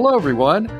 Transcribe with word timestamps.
Hello, 0.00 0.16
everyone. 0.16 0.70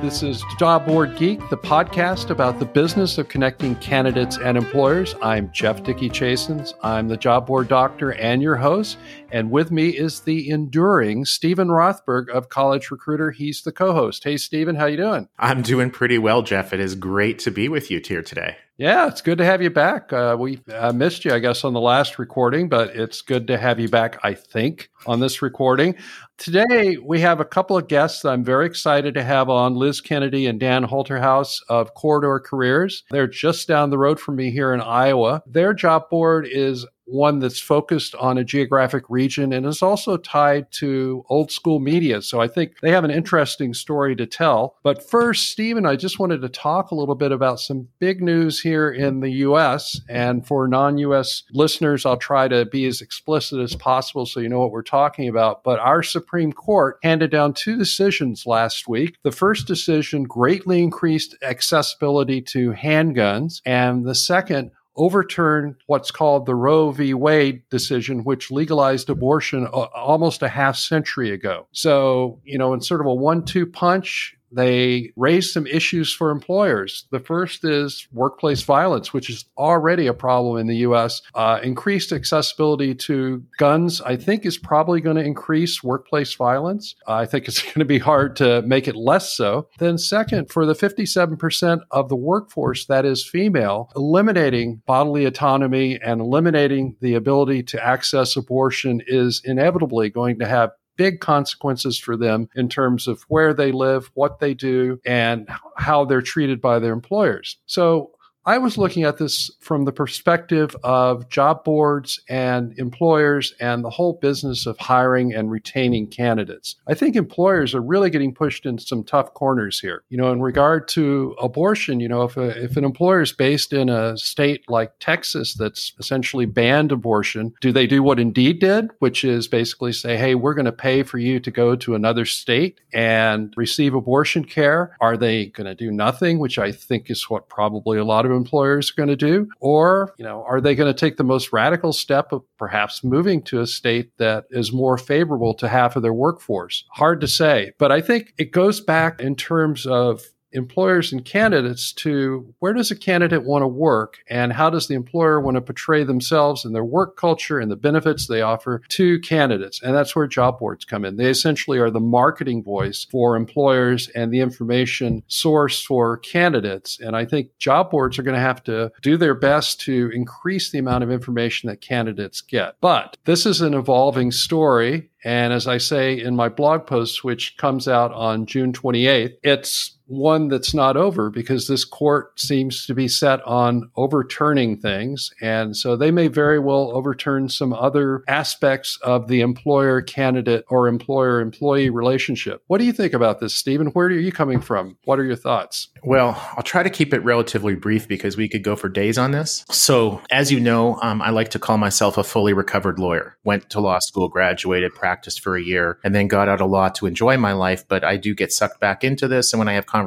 This 0.00 0.22
is 0.22 0.42
Job 0.58 0.86
Board 0.86 1.14
Geek, 1.18 1.46
the 1.50 1.58
podcast 1.58 2.30
about 2.30 2.58
the 2.58 2.64
business 2.64 3.18
of 3.18 3.28
connecting 3.28 3.74
candidates 3.76 4.38
and 4.38 4.56
employers. 4.56 5.14
I'm 5.20 5.52
Jeff 5.52 5.82
Dickey 5.82 6.08
Chasins. 6.08 6.72
I'm 6.82 7.06
the 7.08 7.18
job 7.18 7.46
board 7.46 7.68
doctor 7.68 8.14
and 8.14 8.40
your 8.40 8.56
host. 8.56 8.96
And 9.30 9.50
with 9.50 9.70
me 9.70 9.90
is 9.90 10.20
the 10.20 10.48
enduring 10.48 11.26
Steven 11.26 11.68
Rothberg 11.68 12.30
of 12.30 12.48
College 12.48 12.90
Recruiter. 12.90 13.30
He's 13.30 13.60
the 13.60 13.72
co-host. 13.72 14.24
Hey, 14.24 14.38
Steven, 14.38 14.76
how 14.76 14.86
you 14.86 14.96
doing? 14.96 15.28
I'm 15.38 15.60
doing 15.60 15.90
pretty 15.90 16.16
well, 16.16 16.40
Jeff. 16.40 16.72
It 16.72 16.80
is 16.80 16.94
great 16.94 17.40
to 17.40 17.50
be 17.50 17.68
with 17.68 17.90
you 17.90 18.00
here 18.02 18.22
today. 18.22 18.56
Yeah, 18.78 19.06
it's 19.06 19.20
good 19.20 19.36
to 19.38 19.44
have 19.44 19.60
you 19.60 19.68
back. 19.68 20.12
Uh, 20.12 20.34
we 20.38 20.58
uh, 20.72 20.92
missed 20.92 21.26
you, 21.26 21.32
I 21.32 21.40
guess, 21.40 21.62
on 21.62 21.74
the 21.74 21.80
last 21.80 22.18
recording, 22.18 22.70
but 22.70 22.96
it's 22.96 23.20
good 23.20 23.46
to 23.48 23.58
have 23.58 23.78
you 23.78 23.88
back, 23.88 24.18
I 24.24 24.32
think, 24.32 24.88
on 25.06 25.20
this 25.20 25.42
recording. 25.42 25.94
Today, 26.38 26.96
we 26.96 27.20
have 27.20 27.38
a 27.38 27.44
couple 27.44 27.76
of 27.76 27.86
guests 27.86 28.22
that 28.22 28.30
I'm 28.30 28.42
very 28.42 28.64
excited 28.64 29.12
to 29.14 29.22
have 29.22 29.50
on 29.50 29.74
Liz 29.74 30.00
Kennedy 30.00 30.46
and 30.46 30.58
Dan 30.58 30.84
Holterhaus 30.86 31.58
of 31.68 31.92
Corridor 31.94 32.40
Careers. 32.40 33.04
They're 33.10 33.26
just 33.26 33.68
down 33.68 33.90
the 33.90 33.98
road 33.98 34.18
from 34.18 34.36
me 34.36 34.50
here 34.50 34.72
in 34.72 34.80
Iowa. 34.80 35.42
Their 35.46 35.74
job 35.74 36.08
board 36.08 36.48
is 36.50 36.86
one 37.04 37.38
that's 37.38 37.60
focused 37.60 38.14
on 38.14 38.38
a 38.38 38.44
geographic 38.44 39.04
region 39.08 39.52
and 39.52 39.66
is 39.66 39.82
also 39.82 40.16
tied 40.16 40.70
to 40.72 41.24
old 41.28 41.50
school 41.50 41.80
media. 41.80 42.22
So 42.22 42.40
I 42.40 42.48
think 42.48 42.80
they 42.80 42.90
have 42.90 43.04
an 43.04 43.10
interesting 43.10 43.74
story 43.74 44.16
to 44.16 44.26
tell. 44.26 44.76
But 44.82 45.08
first, 45.08 45.50
Steven, 45.50 45.86
I 45.86 45.96
just 45.96 46.18
wanted 46.18 46.40
to 46.42 46.48
talk 46.48 46.90
a 46.90 46.94
little 46.94 47.14
bit 47.14 47.32
about 47.32 47.60
some 47.60 47.88
big 47.98 48.22
news 48.22 48.60
here 48.60 48.90
in 48.90 49.20
the 49.20 49.30
US. 49.30 50.00
And 50.08 50.46
for 50.46 50.68
non 50.68 50.98
US 50.98 51.42
listeners, 51.52 52.06
I'll 52.06 52.16
try 52.16 52.48
to 52.48 52.64
be 52.64 52.86
as 52.86 53.00
explicit 53.00 53.60
as 53.60 53.74
possible 53.74 54.26
so 54.26 54.40
you 54.40 54.48
know 54.48 54.60
what 54.60 54.70
we're 54.70 54.82
talking 54.82 55.28
about. 55.28 55.64
But 55.64 55.78
our 55.80 56.02
Supreme 56.02 56.52
Court 56.52 56.98
handed 57.02 57.30
down 57.30 57.54
two 57.54 57.76
decisions 57.76 58.46
last 58.46 58.88
week. 58.88 59.16
The 59.22 59.32
first 59.32 59.66
decision 59.66 60.24
greatly 60.24 60.82
increased 60.82 61.36
accessibility 61.42 62.40
to 62.42 62.72
handguns, 62.72 63.60
and 63.64 64.04
the 64.04 64.14
second 64.14 64.70
overturned 64.96 65.76
what's 65.86 66.10
called 66.10 66.46
the 66.46 66.54
Roe 66.54 66.90
v. 66.90 67.14
Wade 67.14 67.62
decision, 67.70 68.24
which 68.24 68.50
legalized 68.50 69.08
abortion 69.08 69.66
almost 69.66 70.42
a 70.42 70.48
half 70.48 70.76
century 70.76 71.30
ago. 71.30 71.66
So, 71.72 72.40
you 72.44 72.58
know, 72.58 72.72
in 72.74 72.80
sort 72.80 73.00
of 73.00 73.06
a 73.06 73.14
one 73.14 73.44
two 73.44 73.66
punch, 73.66 74.36
they 74.52 75.12
raised 75.16 75.52
some 75.52 75.66
issues 75.66 76.12
for 76.12 76.30
employers. 76.30 77.06
The 77.10 77.20
first 77.20 77.64
is 77.64 78.06
workplace 78.12 78.62
violence, 78.62 79.12
which 79.12 79.30
is 79.30 79.44
already 79.56 80.06
a 80.06 80.14
problem 80.14 80.58
in 80.58 80.66
the 80.66 80.76
U.S. 80.78 81.22
Uh, 81.34 81.60
increased 81.62 82.12
accessibility 82.12 82.94
to 82.94 83.42
guns, 83.58 84.00
I 84.00 84.16
think, 84.16 84.44
is 84.44 84.58
probably 84.58 85.00
going 85.00 85.16
to 85.16 85.24
increase 85.24 85.82
workplace 85.82 86.34
violence. 86.34 86.94
I 87.06 87.26
think 87.26 87.48
it's 87.48 87.62
going 87.72 87.80
to 87.80 87.84
be 87.84 87.98
hard 87.98 88.36
to 88.36 88.62
make 88.62 88.88
it 88.88 88.96
less 88.96 89.34
so. 89.34 89.68
Then, 89.78 89.98
second, 89.98 90.50
for 90.50 90.66
the 90.66 90.74
57% 90.74 91.80
of 91.90 92.08
the 92.08 92.16
workforce 92.16 92.86
that 92.86 93.04
is 93.04 93.26
female, 93.26 93.90
eliminating 93.96 94.82
bodily 94.86 95.24
autonomy 95.24 95.98
and 96.00 96.20
eliminating 96.20 96.96
the 97.00 97.14
ability 97.14 97.62
to 97.64 97.84
access 97.84 98.36
abortion 98.36 99.02
is 99.06 99.42
inevitably 99.44 100.10
going 100.10 100.38
to 100.38 100.46
have 100.46 100.70
big 101.02 101.18
consequences 101.18 101.98
for 101.98 102.16
them 102.16 102.48
in 102.54 102.68
terms 102.68 103.08
of 103.08 103.22
where 103.22 103.52
they 103.52 103.72
live, 103.72 104.08
what 104.14 104.38
they 104.38 104.54
do, 104.54 105.00
and 105.04 105.48
how 105.76 106.04
they're 106.04 106.22
treated 106.22 106.60
by 106.60 106.78
their 106.78 106.92
employers. 106.92 107.58
So 107.66 108.11
I 108.44 108.58
was 108.58 108.76
looking 108.76 109.04
at 109.04 109.18
this 109.18 109.52
from 109.60 109.84
the 109.84 109.92
perspective 109.92 110.74
of 110.82 111.28
job 111.28 111.62
boards 111.62 112.20
and 112.28 112.76
employers 112.76 113.54
and 113.60 113.84
the 113.84 113.90
whole 113.90 114.14
business 114.14 114.66
of 114.66 114.76
hiring 114.78 115.32
and 115.32 115.48
retaining 115.48 116.08
candidates. 116.08 116.74
I 116.88 116.94
think 116.94 117.14
employers 117.14 117.72
are 117.72 117.80
really 117.80 118.10
getting 118.10 118.34
pushed 118.34 118.66
in 118.66 118.78
some 118.78 119.04
tough 119.04 119.32
corners 119.34 119.78
here. 119.78 120.02
You 120.08 120.16
know, 120.16 120.32
in 120.32 120.42
regard 120.42 120.88
to 120.88 121.36
abortion, 121.40 122.00
you 122.00 122.08
know, 122.08 122.24
if, 122.24 122.36
a, 122.36 122.64
if 122.64 122.76
an 122.76 122.84
employer 122.84 123.22
is 123.22 123.32
based 123.32 123.72
in 123.72 123.88
a 123.88 124.18
state 124.18 124.68
like 124.68 124.92
Texas 124.98 125.54
that's 125.54 125.92
essentially 126.00 126.46
banned 126.46 126.90
abortion, 126.90 127.54
do 127.60 127.70
they 127.70 127.86
do 127.86 128.02
what 128.02 128.18
Indeed 128.18 128.58
did, 128.58 128.90
which 128.98 129.22
is 129.22 129.46
basically 129.46 129.92
say, 129.92 130.16
hey, 130.16 130.34
we're 130.34 130.54
going 130.54 130.64
to 130.64 130.72
pay 130.72 131.04
for 131.04 131.18
you 131.18 131.38
to 131.38 131.50
go 131.52 131.76
to 131.76 131.94
another 131.94 132.24
state 132.24 132.80
and 132.92 133.54
receive 133.56 133.94
abortion 133.94 134.44
care? 134.44 134.96
Are 135.00 135.16
they 135.16 135.46
going 135.46 135.68
to 135.68 135.76
do 135.76 135.92
nothing, 135.92 136.40
which 136.40 136.58
I 136.58 136.72
think 136.72 137.08
is 137.08 137.30
what 137.30 137.48
probably 137.48 137.98
a 137.98 138.04
lot 138.04 138.26
of 138.26 138.31
employers 138.36 138.90
are 138.90 138.94
going 138.94 139.08
to 139.08 139.16
do? 139.16 139.48
Or, 139.60 140.14
you 140.18 140.24
know, 140.24 140.44
are 140.48 140.60
they 140.60 140.74
going 140.74 140.92
to 140.92 140.98
take 140.98 141.16
the 141.16 141.24
most 141.24 141.52
radical 141.52 141.92
step 141.92 142.32
of 142.32 142.42
perhaps 142.58 143.04
moving 143.04 143.42
to 143.42 143.60
a 143.60 143.66
state 143.66 144.10
that 144.18 144.44
is 144.50 144.72
more 144.72 144.98
favorable 144.98 145.54
to 145.54 145.68
half 145.68 145.96
of 145.96 146.02
their 146.02 146.14
workforce? 146.14 146.84
Hard 146.90 147.20
to 147.20 147.28
say. 147.28 147.72
But 147.78 147.92
I 147.92 148.00
think 148.00 148.34
it 148.38 148.52
goes 148.52 148.80
back 148.80 149.20
in 149.20 149.36
terms 149.36 149.86
of 149.86 150.22
employers 150.52 151.12
and 151.12 151.24
candidates 151.24 151.92
to 151.92 152.54
where 152.58 152.72
does 152.72 152.90
a 152.90 152.96
candidate 152.96 153.44
want 153.44 153.62
to 153.62 153.66
work 153.66 154.18
and 154.28 154.52
how 154.52 154.70
does 154.70 154.88
the 154.88 154.94
employer 154.94 155.40
want 155.40 155.56
to 155.56 155.60
portray 155.60 156.04
themselves 156.04 156.64
and 156.64 156.74
their 156.74 156.84
work 156.84 157.16
culture 157.16 157.58
and 157.58 157.70
the 157.70 157.76
benefits 157.76 158.26
they 158.26 158.42
offer 158.42 158.82
to 158.88 159.18
candidates. 159.20 159.82
And 159.82 159.94
that's 159.94 160.14
where 160.14 160.26
job 160.26 160.58
boards 160.58 160.84
come 160.84 161.04
in. 161.04 161.16
They 161.16 161.30
essentially 161.30 161.78
are 161.78 161.90
the 161.90 162.00
marketing 162.00 162.62
voice 162.62 163.06
for 163.10 163.36
employers 163.36 164.08
and 164.14 164.32
the 164.32 164.40
information 164.40 165.22
source 165.26 165.82
for 165.82 166.18
candidates. 166.18 166.98
And 167.00 167.16
I 167.16 167.24
think 167.24 167.56
job 167.58 167.90
boards 167.90 168.18
are 168.18 168.22
going 168.22 168.34
to 168.34 168.40
have 168.40 168.62
to 168.64 168.92
do 169.02 169.16
their 169.16 169.34
best 169.34 169.80
to 169.82 170.10
increase 170.14 170.70
the 170.70 170.78
amount 170.78 171.04
of 171.04 171.10
information 171.10 171.68
that 171.68 171.80
candidates 171.80 172.40
get. 172.40 172.76
But 172.80 173.16
this 173.24 173.46
is 173.46 173.60
an 173.60 173.74
evolving 173.74 174.32
story. 174.32 175.10
And 175.24 175.52
as 175.52 175.66
I 175.66 175.78
say 175.78 176.18
in 176.18 176.34
my 176.34 176.48
blog 176.48 176.86
post, 176.86 177.22
which 177.22 177.56
comes 177.56 177.86
out 177.86 178.12
on 178.12 178.46
June 178.46 178.72
28th, 178.72 179.34
it's 179.42 179.98
one 180.12 180.48
that's 180.48 180.74
not 180.74 180.96
over 180.96 181.30
because 181.30 181.66
this 181.66 181.86
court 181.86 182.38
seems 182.38 182.86
to 182.86 182.94
be 182.94 183.08
set 183.08 183.42
on 183.44 183.90
overturning 183.96 184.76
things. 184.76 185.30
And 185.40 185.74
so 185.74 185.96
they 185.96 186.10
may 186.10 186.28
very 186.28 186.58
well 186.58 186.90
overturn 186.92 187.48
some 187.48 187.72
other 187.72 188.22
aspects 188.28 188.98
of 189.02 189.28
the 189.28 189.40
employer 189.40 190.02
candidate 190.02 190.66
or 190.68 190.86
employer 190.86 191.40
employee 191.40 191.88
relationship. 191.88 192.62
What 192.66 192.78
do 192.78 192.84
you 192.84 192.92
think 192.92 193.14
about 193.14 193.40
this, 193.40 193.54
Steven? 193.54 193.86
Where 193.88 194.06
are 194.06 194.10
you 194.10 194.32
coming 194.32 194.60
from? 194.60 194.98
What 195.04 195.18
are 195.18 195.24
your 195.24 195.36
thoughts? 195.36 195.88
Well, 196.04 196.38
I'll 196.56 196.62
try 196.62 196.82
to 196.82 196.90
keep 196.90 197.14
it 197.14 197.24
relatively 197.24 197.74
brief 197.74 198.06
because 198.06 198.36
we 198.36 198.48
could 198.48 198.62
go 198.62 198.76
for 198.76 198.90
days 198.90 199.16
on 199.16 199.30
this. 199.30 199.64
So, 199.70 200.20
as 200.30 200.52
you 200.52 200.60
know, 200.60 201.00
um, 201.02 201.22
I 201.22 201.30
like 201.30 201.48
to 201.50 201.58
call 201.58 201.78
myself 201.78 202.18
a 202.18 202.24
fully 202.24 202.52
recovered 202.52 202.98
lawyer. 202.98 203.38
Went 203.44 203.70
to 203.70 203.80
law 203.80 203.98
school, 204.00 204.28
graduated, 204.28 204.94
practiced 204.94 205.40
for 205.40 205.56
a 205.56 205.62
year, 205.62 205.98
and 206.04 206.14
then 206.14 206.28
got 206.28 206.48
out 206.48 206.60
of 206.60 206.70
law 206.70 206.90
to 206.90 207.06
enjoy 207.06 207.38
my 207.38 207.52
life. 207.52 207.88
But 207.88 208.04
I 208.04 208.18
do 208.18 208.34
get 208.34 208.52
sucked 208.52 208.78
back 208.78 209.02
into 209.02 209.26
this. 209.26 209.52
And 209.52 209.58
when 209.58 209.68
I 209.68 209.72
have 209.74 209.86
conversations 209.86 210.01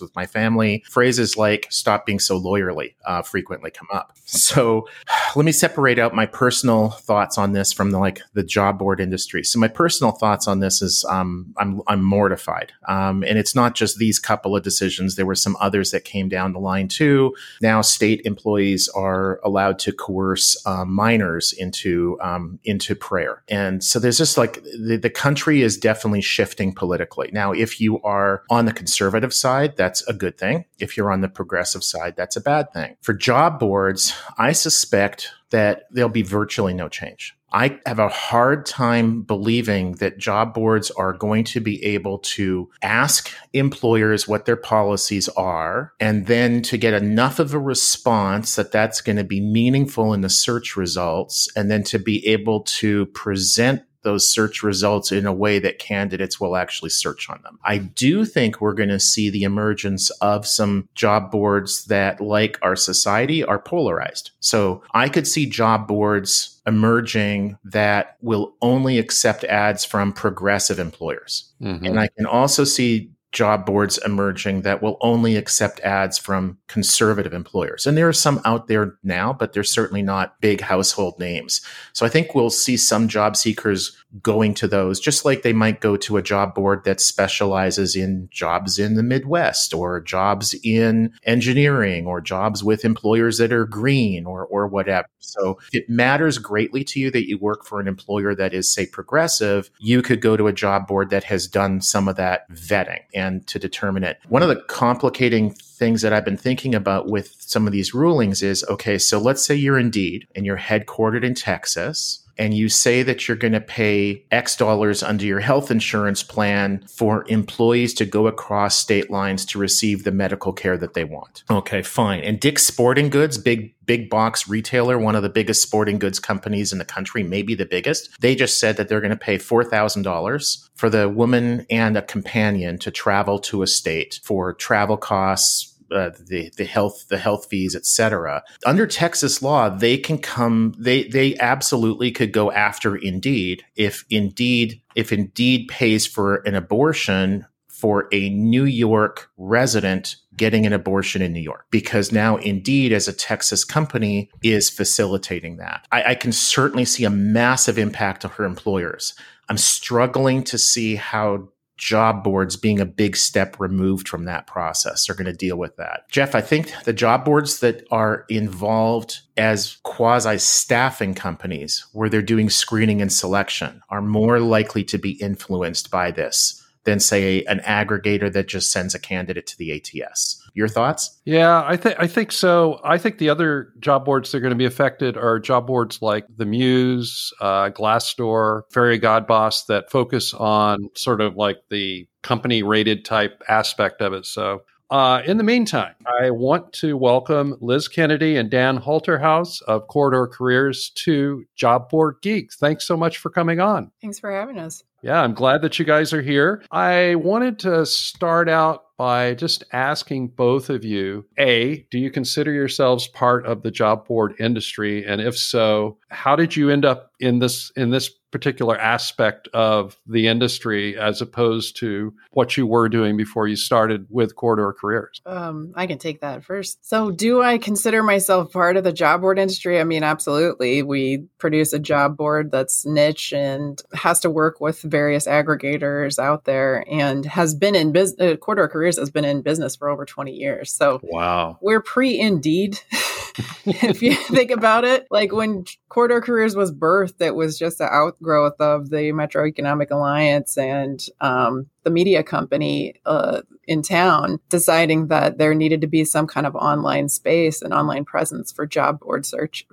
with 0.00 0.14
my 0.14 0.26
family, 0.26 0.84
phrases 0.88 1.36
like 1.36 1.66
stop 1.70 2.06
being 2.06 2.18
so 2.18 2.40
lawyerly 2.40 2.94
uh, 3.04 3.22
frequently 3.22 3.70
come 3.70 3.88
up. 3.92 4.16
So 4.24 4.86
let 5.36 5.44
me 5.44 5.52
separate 5.52 5.98
out 5.98 6.14
my 6.14 6.26
personal 6.26 6.90
thoughts 6.90 7.38
on 7.38 7.52
this 7.52 7.72
from 7.72 7.90
the, 7.90 7.98
like 7.98 8.20
the 8.34 8.42
job 8.42 8.78
board 8.78 9.00
industry. 9.00 9.44
So 9.44 9.58
my 9.58 9.68
personal 9.68 10.12
thoughts 10.12 10.46
on 10.46 10.60
this 10.60 10.82
is 10.82 11.04
um, 11.08 11.54
I'm, 11.56 11.82
I'm 11.86 12.02
mortified. 12.02 12.72
Um, 12.88 13.22
and 13.24 13.38
it's 13.38 13.54
not 13.54 13.74
just 13.74 13.98
these 13.98 14.18
couple 14.18 14.56
of 14.56 14.62
decisions. 14.62 15.16
There 15.16 15.26
were 15.26 15.34
some 15.34 15.56
others 15.60 15.90
that 15.90 16.04
came 16.04 16.28
down 16.28 16.52
the 16.52 16.58
line 16.58 16.88
too. 16.88 17.34
Now 17.60 17.80
state 17.80 18.22
employees 18.24 18.88
are 18.94 19.40
allowed 19.44 19.78
to 19.80 19.92
coerce 19.92 20.56
uh, 20.66 20.84
minors 20.84 21.52
into, 21.52 22.18
um, 22.20 22.58
into 22.64 22.94
prayer. 22.94 23.42
And 23.48 23.82
so 23.82 23.98
there's 23.98 24.18
just 24.18 24.36
like 24.36 24.62
the, 24.62 24.98
the 25.00 25.10
country 25.10 25.62
is 25.62 25.76
definitely 25.76 26.20
shifting 26.20 26.74
politically. 26.74 27.30
Now, 27.32 27.52
if 27.52 27.80
you 27.80 28.00
are 28.02 28.42
on 28.50 28.64
the 28.64 28.72
conservative 28.72 29.23
side, 29.32 29.76
that's 29.76 30.06
a 30.08 30.12
good 30.12 30.36
thing. 30.36 30.64
If 30.78 30.96
you're 30.96 31.12
on 31.12 31.20
the 31.20 31.28
progressive 31.28 31.84
side, 31.84 32.14
that's 32.16 32.36
a 32.36 32.40
bad 32.40 32.72
thing. 32.72 32.96
For 33.00 33.14
job 33.14 33.58
boards, 33.58 34.14
I 34.38 34.52
suspect 34.52 35.30
that 35.50 35.84
there'll 35.90 36.10
be 36.10 36.22
virtually 36.22 36.74
no 36.74 36.88
change. 36.88 37.36
I 37.54 37.78
have 37.86 38.00
a 38.00 38.08
hard 38.08 38.66
time 38.66 39.22
believing 39.22 39.92
that 39.94 40.18
job 40.18 40.54
boards 40.54 40.90
are 40.90 41.12
going 41.12 41.44
to 41.44 41.60
be 41.60 41.82
able 41.84 42.18
to 42.18 42.68
ask 42.82 43.30
employers 43.52 44.26
what 44.26 44.44
their 44.44 44.56
policies 44.56 45.28
are 45.28 45.92
and 46.00 46.26
then 46.26 46.62
to 46.62 46.76
get 46.76 46.94
enough 46.94 47.38
of 47.38 47.54
a 47.54 47.58
response 47.60 48.56
that 48.56 48.72
that's 48.72 49.00
going 49.00 49.18
to 49.18 49.24
be 49.24 49.40
meaningful 49.40 50.12
in 50.12 50.22
the 50.22 50.28
search 50.28 50.76
results 50.76 51.48
and 51.54 51.70
then 51.70 51.84
to 51.84 52.00
be 52.00 52.26
able 52.26 52.62
to 52.62 53.06
present 53.06 53.84
those 54.04 54.30
search 54.30 54.62
results 54.62 55.10
in 55.10 55.26
a 55.26 55.32
way 55.32 55.58
that 55.58 55.78
candidates 55.78 56.38
will 56.38 56.56
actually 56.56 56.90
search 56.90 57.28
on 57.28 57.40
them. 57.42 57.58
I 57.64 57.78
do 57.78 58.24
think 58.24 58.60
we're 58.60 58.74
going 58.74 58.90
to 58.90 59.00
see 59.00 59.30
the 59.30 59.42
emergence 59.42 60.10
of 60.20 60.46
some 60.46 60.88
job 60.94 61.30
boards 61.30 61.86
that, 61.86 62.20
like 62.20 62.58
our 62.62 62.76
society, 62.76 63.42
are 63.42 63.58
polarized. 63.58 64.30
So 64.40 64.82
I 64.94 65.08
could 65.08 65.26
see 65.26 65.46
job 65.46 65.88
boards 65.88 66.60
emerging 66.66 67.58
that 67.64 68.16
will 68.22 68.54
only 68.62 68.98
accept 68.98 69.44
ads 69.44 69.84
from 69.84 70.12
progressive 70.12 70.78
employers. 70.78 71.52
Mm-hmm. 71.60 71.84
And 71.84 72.00
I 72.00 72.08
can 72.16 72.26
also 72.26 72.64
see 72.64 73.10
job 73.34 73.66
boards 73.66 73.98
emerging 74.06 74.62
that 74.62 74.80
will 74.80 74.96
only 75.00 75.36
accept 75.36 75.80
ads 75.80 76.16
from 76.16 76.56
conservative 76.68 77.34
employers. 77.34 77.86
And 77.86 77.98
there 77.98 78.08
are 78.08 78.12
some 78.12 78.40
out 78.44 78.68
there 78.68 78.96
now, 79.02 79.32
but 79.32 79.52
they're 79.52 79.64
certainly 79.64 80.02
not 80.02 80.40
big 80.40 80.60
household 80.60 81.18
names. 81.18 81.60
So 81.92 82.06
I 82.06 82.08
think 82.08 82.34
we'll 82.34 82.48
see 82.48 82.76
some 82.76 83.08
job 83.08 83.36
seekers 83.36 83.96
going 84.22 84.54
to 84.54 84.68
those, 84.68 85.00
just 85.00 85.24
like 85.24 85.42
they 85.42 85.52
might 85.52 85.80
go 85.80 85.96
to 85.96 86.16
a 86.16 86.22
job 86.22 86.54
board 86.54 86.84
that 86.84 87.00
specializes 87.00 87.96
in 87.96 88.28
jobs 88.30 88.78
in 88.78 88.94
the 88.94 89.02
Midwest 89.02 89.74
or 89.74 90.00
jobs 90.00 90.54
in 90.62 91.12
engineering 91.24 92.06
or 92.06 92.20
jobs 92.20 92.62
with 92.62 92.84
employers 92.84 93.38
that 93.38 93.52
are 93.52 93.66
green 93.66 94.24
or, 94.24 94.46
or 94.46 94.68
whatever. 94.68 95.08
So 95.24 95.58
it 95.72 95.88
matters 95.88 96.38
greatly 96.38 96.84
to 96.84 97.00
you 97.00 97.10
that 97.10 97.28
you 97.28 97.38
work 97.38 97.64
for 97.64 97.80
an 97.80 97.88
employer 97.88 98.34
that 98.34 98.54
is, 98.54 98.72
say, 98.72 98.86
progressive. 98.86 99.70
You 99.78 100.02
could 100.02 100.20
go 100.20 100.36
to 100.36 100.46
a 100.46 100.52
job 100.52 100.86
board 100.86 101.10
that 101.10 101.24
has 101.24 101.46
done 101.46 101.80
some 101.80 102.08
of 102.08 102.16
that 102.16 102.50
vetting 102.50 103.00
and 103.14 103.46
to 103.46 103.58
determine 103.58 104.04
it. 104.04 104.18
One 104.28 104.42
of 104.42 104.48
the 104.48 104.62
complicating 104.68 105.50
things 105.50 106.02
that 106.02 106.12
I've 106.12 106.24
been 106.24 106.36
thinking 106.36 106.74
about 106.74 107.08
with 107.08 107.34
some 107.38 107.66
of 107.66 107.72
these 107.72 107.94
rulings 107.94 108.42
is 108.42 108.64
okay, 108.68 108.98
so 108.98 109.18
let's 109.18 109.44
say 109.44 109.54
you're 109.54 109.78
Indeed 109.78 110.26
and 110.34 110.46
you're 110.46 110.56
headquartered 110.56 111.24
in 111.24 111.34
Texas 111.34 112.23
and 112.38 112.54
you 112.54 112.68
say 112.68 113.02
that 113.02 113.26
you're 113.26 113.36
going 113.36 113.52
to 113.52 113.60
pay 113.60 114.24
X 114.30 114.56
dollars 114.56 115.02
under 115.02 115.24
your 115.24 115.40
health 115.40 115.70
insurance 115.70 116.22
plan 116.22 116.84
for 116.88 117.24
employees 117.28 117.94
to 117.94 118.04
go 118.04 118.26
across 118.26 118.76
state 118.76 119.10
lines 119.10 119.44
to 119.46 119.58
receive 119.58 120.04
the 120.04 120.12
medical 120.12 120.52
care 120.52 120.76
that 120.76 120.94
they 120.94 121.04
want. 121.04 121.44
Okay, 121.50 121.82
fine. 121.82 122.20
And 122.20 122.40
Dick's 122.40 122.66
Sporting 122.66 123.10
Goods, 123.10 123.38
big 123.38 123.74
big 123.86 124.08
box 124.10 124.48
retailer, 124.48 124.98
one 124.98 125.14
of 125.14 125.22
the 125.22 125.28
biggest 125.28 125.62
sporting 125.62 125.98
goods 125.98 126.18
companies 126.18 126.72
in 126.72 126.78
the 126.78 126.84
country, 126.84 127.22
maybe 127.22 127.54
the 127.54 127.66
biggest, 127.66 128.20
they 128.20 128.34
just 128.34 128.58
said 128.58 128.76
that 128.76 128.88
they're 128.88 129.00
going 129.00 129.10
to 129.10 129.16
pay 129.16 129.36
$4,000 129.38 130.68
for 130.74 130.90
the 130.90 131.08
woman 131.08 131.66
and 131.70 131.96
a 131.96 132.02
companion 132.02 132.78
to 132.78 132.90
travel 132.90 133.38
to 133.40 133.62
a 133.62 133.66
state 133.66 134.20
for 134.22 134.52
travel 134.52 134.96
costs, 134.96 135.73
uh, 135.94 136.10
the 136.28 136.50
the 136.56 136.64
health 136.64 137.06
the 137.08 137.18
health 137.18 137.46
fees, 137.46 137.74
etc. 137.74 138.42
Under 138.66 138.86
Texas 138.86 139.42
law, 139.42 139.68
they 139.68 139.96
can 139.96 140.18
come. 140.18 140.74
They 140.78 141.04
they 141.04 141.36
absolutely 141.38 142.10
could 142.10 142.32
go 142.32 142.50
after 142.52 142.96
Indeed 142.96 143.64
if 143.76 144.04
Indeed 144.10 144.80
if 144.94 145.12
Indeed 145.12 145.68
pays 145.68 146.06
for 146.06 146.36
an 146.46 146.54
abortion 146.54 147.46
for 147.68 148.08
a 148.12 148.30
New 148.30 148.64
York 148.64 149.30
resident 149.36 150.16
getting 150.36 150.64
an 150.64 150.72
abortion 150.72 151.20
in 151.20 151.32
New 151.32 151.40
York 151.40 151.66
because 151.70 152.12
now 152.12 152.36
Indeed, 152.38 152.92
as 152.92 153.08
a 153.08 153.12
Texas 153.12 153.64
company, 153.64 154.30
is 154.42 154.70
facilitating 154.70 155.56
that. 155.58 155.86
I, 155.92 156.02
I, 156.02 156.14
can 156.14 156.32
certainly 156.32 156.84
see 156.84 157.04
a 157.04 157.10
massive 157.10 157.76
impact 157.76 158.22
to 158.22 158.28
her 158.28 158.44
employers. 158.44 159.14
I'm 159.48 159.58
struggling 159.58 160.44
to 160.44 160.56
see 160.56 160.96
how 160.96 161.48
job 161.76 162.22
boards 162.22 162.56
being 162.56 162.80
a 162.80 162.86
big 162.86 163.16
step 163.16 163.58
removed 163.58 164.08
from 164.08 164.24
that 164.24 164.46
process 164.46 165.08
are 165.10 165.14
going 165.14 165.26
to 165.26 165.32
deal 165.32 165.56
with 165.56 165.76
that. 165.76 166.08
Jeff, 166.08 166.34
I 166.34 166.40
think 166.40 166.72
the 166.84 166.92
job 166.92 167.24
boards 167.24 167.60
that 167.60 167.84
are 167.90 168.24
involved 168.28 169.20
as 169.36 169.78
quasi 169.82 170.38
staffing 170.38 171.14
companies 171.14 171.86
where 171.92 172.08
they're 172.08 172.22
doing 172.22 172.48
screening 172.48 173.02
and 173.02 173.12
selection 173.12 173.82
are 173.90 174.02
more 174.02 174.38
likely 174.38 174.84
to 174.84 174.98
be 174.98 175.12
influenced 175.12 175.90
by 175.90 176.10
this 176.10 176.60
than 176.84 177.00
say 177.00 177.42
an 177.44 177.60
aggregator 177.60 178.32
that 178.32 178.46
just 178.46 178.70
sends 178.70 178.94
a 178.94 178.98
candidate 178.98 179.46
to 179.46 179.58
the 179.58 179.72
ATS. 179.72 180.40
Your 180.54 180.68
thoughts? 180.68 181.20
Yeah, 181.24 181.64
I 181.66 181.76
think 181.76 181.96
I 181.98 182.06
think 182.06 182.30
so. 182.30 182.80
I 182.84 182.96
think 182.96 183.18
the 183.18 183.28
other 183.28 183.72
job 183.80 184.04
boards 184.04 184.30
that 184.30 184.38
are 184.38 184.40
going 184.40 184.52
to 184.52 184.56
be 184.56 184.64
affected 184.64 185.16
are 185.16 185.40
job 185.40 185.66
boards 185.66 186.00
like 186.00 186.26
the 186.36 186.46
Muse, 186.46 187.32
uh, 187.40 187.70
Glassdoor, 187.70 188.62
Fairy 188.70 189.00
Godboss 189.00 189.66
that 189.66 189.90
focus 189.90 190.32
on 190.32 190.90
sort 190.94 191.20
of 191.20 191.34
like 191.34 191.58
the 191.70 192.06
company 192.22 192.62
rated 192.62 193.04
type 193.04 193.42
aspect 193.48 194.00
of 194.00 194.12
it. 194.12 194.26
So 194.26 194.62
uh, 194.90 195.22
in 195.26 195.38
the 195.38 195.42
meantime, 195.42 195.94
I 196.20 196.30
want 196.30 196.72
to 196.74 196.96
welcome 196.96 197.56
Liz 197.60 197.88
Kennedy 197.88 198.36
and 198.36 198.50
Dan 198.50 198.78
Holterhaus 198.78 199.60
of 199.62 199.88
Corridor 199.88 200.28
Careers 200.28 200.90
to 200.90 201.44
Job 201.56 201.88
Board 201.88 202.16
Geeks. 202.22 202.56
Thanks 202.56 202.86
so 202.86 202.96
much 202.96 203.18
for 203.18 203.30
coming 203.30 203.60
on. 203.60 203.90
Thanks 204.00 204.20
for 204.20 204.30
having 204.30 204.58
us. 204.58 204.84
Yeah, 205.02 205.20
I'm 205.20 205.34
glad 205.34 205.62
that 205.62 205.78
you 205.78 205.84
guys 205.84 206.12
are 206.12 206.22
here. 206.22 206.62
I 206.70 207.16
wanted 207.16 207.58
to 207.60 207.84
start 207.86 208.48
out 208.48 208.83
by 208.96 209.34
just 209.34 209.64
asking 209.72 210.28
both 210.28 210.70
of 210.70 210.84
you 210.84 211.26
A, 211.38 211.86
do 211.90 211.98
you 211.98 212.10
consider 212.10 212.52
yourselves 212.52 213.08
part 213.08 213.46
of 213.46 213.62
the 213.62 213.70
job 213.70 214.06
board 214.06 214.34
industry? 214.38 215.04
And 215.06 215.20
if 215.20 215.36
so, 215.36 215.98
how 216.08 216.36
did 216.36 216.56
you 216.56 216.70
end 216.70 216.84
up 216.84 217.10
in 217.20 217.38
this 217.38 217.70
in 217.76 217.90
this 217.90 218.10
particular 218.34 218.76
aspect 218.76 219.46
of 219.54 219.96
the 220.08 220.26
industry 220.26 220.98
as 220.98 221.20
opposed 221.20 221.76
to 221.76 222.12
what 222.32 222.56
you 222.56 222.66
were 222.66 222.88
doing 222.88 223.16
before 223.16 223.46
you 223.46 223.54
started 223.54 224.08
with 224.10 224.34
Corridor 224.34 224.72
Careers? 224.72 225.20
Um, 225.24 225.72
I 225.76 225.86
can 225.86 225.98
take 225.98 226.20
that 226.20 226.42
first. 226.42 226.84
So, 226.84 227.12
do 227.12 227.42
I 227.42 227.58
consider 227.58 228.02
myself 228.02 228.52
part 228.52 228.76
of 228.76 228.82
the 228.82 228.92
job 228.92 229.20
board 229.20 229.38
industry? 229.38 229.78
I 229.78 229.84
mean, 229.84 230.02
absolutely. 230.02 230.82
We 230.82 231.26
produce 231.38 231.72
a 231.72 231.78
job 231.78 232.16
board 232.16 232.50
that's 232.50 232.84
niche 232.84 233.32
and 233.32 233.80
has 233.92 234.18
to 234.20 234.30
work 234.30 234.60
with 234.60 234.82
various 234.82 235.28
aggregators 235.28 236.18
out 236.18 236.44
there 236.44 236.84
and 236.90 237.24
has 237.26 237.54
been 237.54 237.76
in 237.76 237.92
business. 237.92 238.32
Uh, 238.32 238.36
Corridor 238.36 238.66
Careers 238.66 238.98
has 238.98 239.12
been 239.12 239.24
in 239.24 239.42
business 239.42 239.76
for 239.76 239.88
over 239.88 240.04
20 240.04 240.32
years. 240.32 240.72
So, 240.72 240.98
wow. 241.04 241.56
We're 241.60 241.80
pre 241.80 242.18
Indeed. 242.18 242.80
if 243.64 244.02
you 244.02 244.14
think 244.14 244.50
about 244.50 244.84
it, 244.84 245.06
like 245.10 245.32
when 245.32 245.64
Corridor 245.88 246.20
Careers 246.20 246.54
was 246.54 246.72
birthed, 246.72 247.20
it 247.20 247.34
was 247.34 247.58
just 247.58 247.80
an 247.80 247.88
outgrowth 247.90 248.60
of 248.60 248.90
the 248.90 249.12
Metro 249.12 249.46
Economic 249.46 249.90
Alliance 249.90 250.56
and 250.56 251.04
um, 251.20 251.66
the 251.82 251.90
media 251.90 252.22
company 252.22 252.94
uh, 253.06 253.42
in 253.66 253.82
town 253.82 254.38
deciding 254.50 255.08
that 255.08 255.38
there 255.38 255.54
needed 255.54 255.80
to 255.80 255.86
be 255.86 256.04
some 256.04 256.26
kind 256.26 256.46
of 256.46 256.54
online 256.54 257.08
space 257.08 257.62
and 257.62 257.74
online 257.74 258.04
presence 258.04 258.52
for 258.52 258.66
job 258.66 259.00
board 259.00 259.26
search 259.26 259.66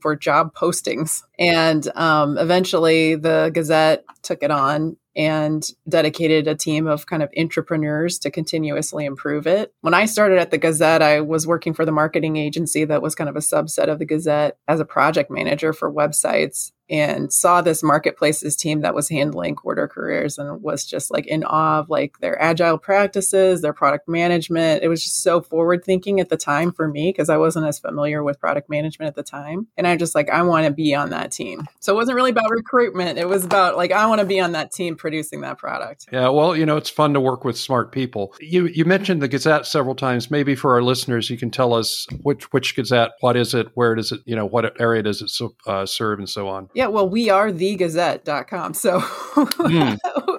for 0.00 0.14
job 0.14 0.54
postings. 0.54 1.22
And 1.38 1.86
um, 1.96 2.38
eventually 2.38 3.14
the 3.14 3.50
Gazette 3.52 4.04
took 4.22 4.42
it 4.42 4.50
on 4.50 4.96
and 5.16 5.70
dedicated 5.88 6.46
a 6.46 6.54
team 6.54 6.86
of 6.86 7.06
kind 7.06 7.22
of 7.22 7.30
entrepreneurs 7.38 8.18
to 8.18 8.30
continuously 8.30 9.06
improve 9.06 9.46
it. 9.46 9.72
When 9.80 9.94
I 9.94 10.04
started 10.04 10.38
at 10.38 10.50
the 10.50 10.58
Gazette, 10.58 11.00
I 11.00 11.22
was 11.22 11.46
working 11.46 11.72
for 11.72 11.86
the 11.86 11.92
marketing 11.92 12.36
agency 12.36 12.84
that 12.84 13.00
was 13.00 13.14
kind 13.14 13.30
of 13.30 13.36
a 13.36 13.40
subset 13.40 13.88
of 13.88 13.98
the 13.98 14.04
Gazette 14.04 14.58
as 14.68 14.78
a 14.78 14.84
project 14.84 15.30
manager 15.30 15.72
for 15.72 15.90
websites 15.90 16.72
and 16.88 17.32
saw 17.32 17.60
this 17.60 17.82
marketplaces 17.82 18.54
team 18.54 18.82
that 18.82 18.94
was 18.94 19.08
handling 19.08 19.56
Corridor 19.56 19.88
Careers 19.88 20.38
and 20.38 20.62
was 20.62 20.84
just 20.84 21.10
like 21.10 21.26
in 21.26 21.42
awe 21.42 21.80
of 21.80 21.90
like 21.90 22.18
their 22.20 22.40
agile 22.40 22.78
practices, 22.78 23.60
their 23.60 23.72
product 23.72 24.08
management. 24.08 24.84
It 24.84 24.88
was 24.88 25.02
just 25.02 25.22
so 25.22 25.40
forward 25.40 25.84
thinking 25.84 26.20
at 26.20 26.28
the 26.28 26.36
time 26.36 26.72
for 26.72 26.86
me 26.86 27.10
because 27.10 27.28
I 27.28 27.38
wasn't 27.38 27.66
as 27.66 27.80
familiar 27.80 28.22
with 28.22 28.38
product 28.38 28.70
management 28.70 29.08
at 29.08 29.16
the 29.16 29.24
time. 29.24 29.66
And 29.76 29.86
I 29.86 29.96
just 29.96 30.14
like, 30.14 30.30
I 30.30 30.42
want 30.42 30.66
to 30.66 30.72
be 30.72 30.94
on 30.94 31.10
that 31.10 31.25
team. 31.30 31.66
So 31.80 31.92
it 31.92 31.96
wasn't 31.96 32.16
really 32.16 32.30
about 32.30 32.50
recruitment. 32.50 33.18
It 33.18 33.28
was 33.28 33.44
about 33.44 33.76
like, 33.76 33.92
I 33.92 34.06
want 34.06 34.20
to 34.20 34.26
be 34.26 34.40
on 34.40 34.52
that 34.52 34.72
team 34.72 34.96
producing 34.96 35.42
that 35.42 35.58
product. 35.58 36.06
Yeah. 36.12 36.28
Well, 36.28 36.56
you 36.56 36.66
know, 36.66 36.76
it's 36.76 36.90
fun 36.90 37.14
to 37.14 37.20
work 37.20 37.44
with 37.44 37.58
smart 37.58 37.92
people. 37.92 38.34
You, 38.40 38.66
you 38.66 38.84
mentioned 38.84 39.22
the 39.22 39.28
Gazette 39.28 39.66
several 39.66 39.94
times. 39.94 40.30
Maybe 40.30 40.54
for 40.54 40.74
our 40.74 40.82
listeners, 40.82 41.30
you 41.30 41.36
can 41.36 41.50
tell 41.50 41.74
us 41.74 42.06
which, 42.22 42.52
which 42.52 42.74
Gazette, 42.74 43.12
what 43.20 43.36
is 43.36 43.54
it, 43.54 43.68
where 43.74 43.94
does 43.94 44.12
it, 44.12 44.20
you 44.24 44.34
know, 44.34 44.46
what 44.46 44.80
area 44.80 45.02
does 45.02 45.22
it 45.22 45.30
uh, 45.66 45.86
serve 45.86 46.18
and 46.18 46.28
so 46.28 46.48
on. 46.48 46.68
Yeah, 46.74 46.86
well, 46.86 47.08
we 47.08 47.30
are 47.30 47.52
the 47.52 47.66
thegazette.com. 47.66 48.74
So 48.74 49.00
mm. 49.00 49.98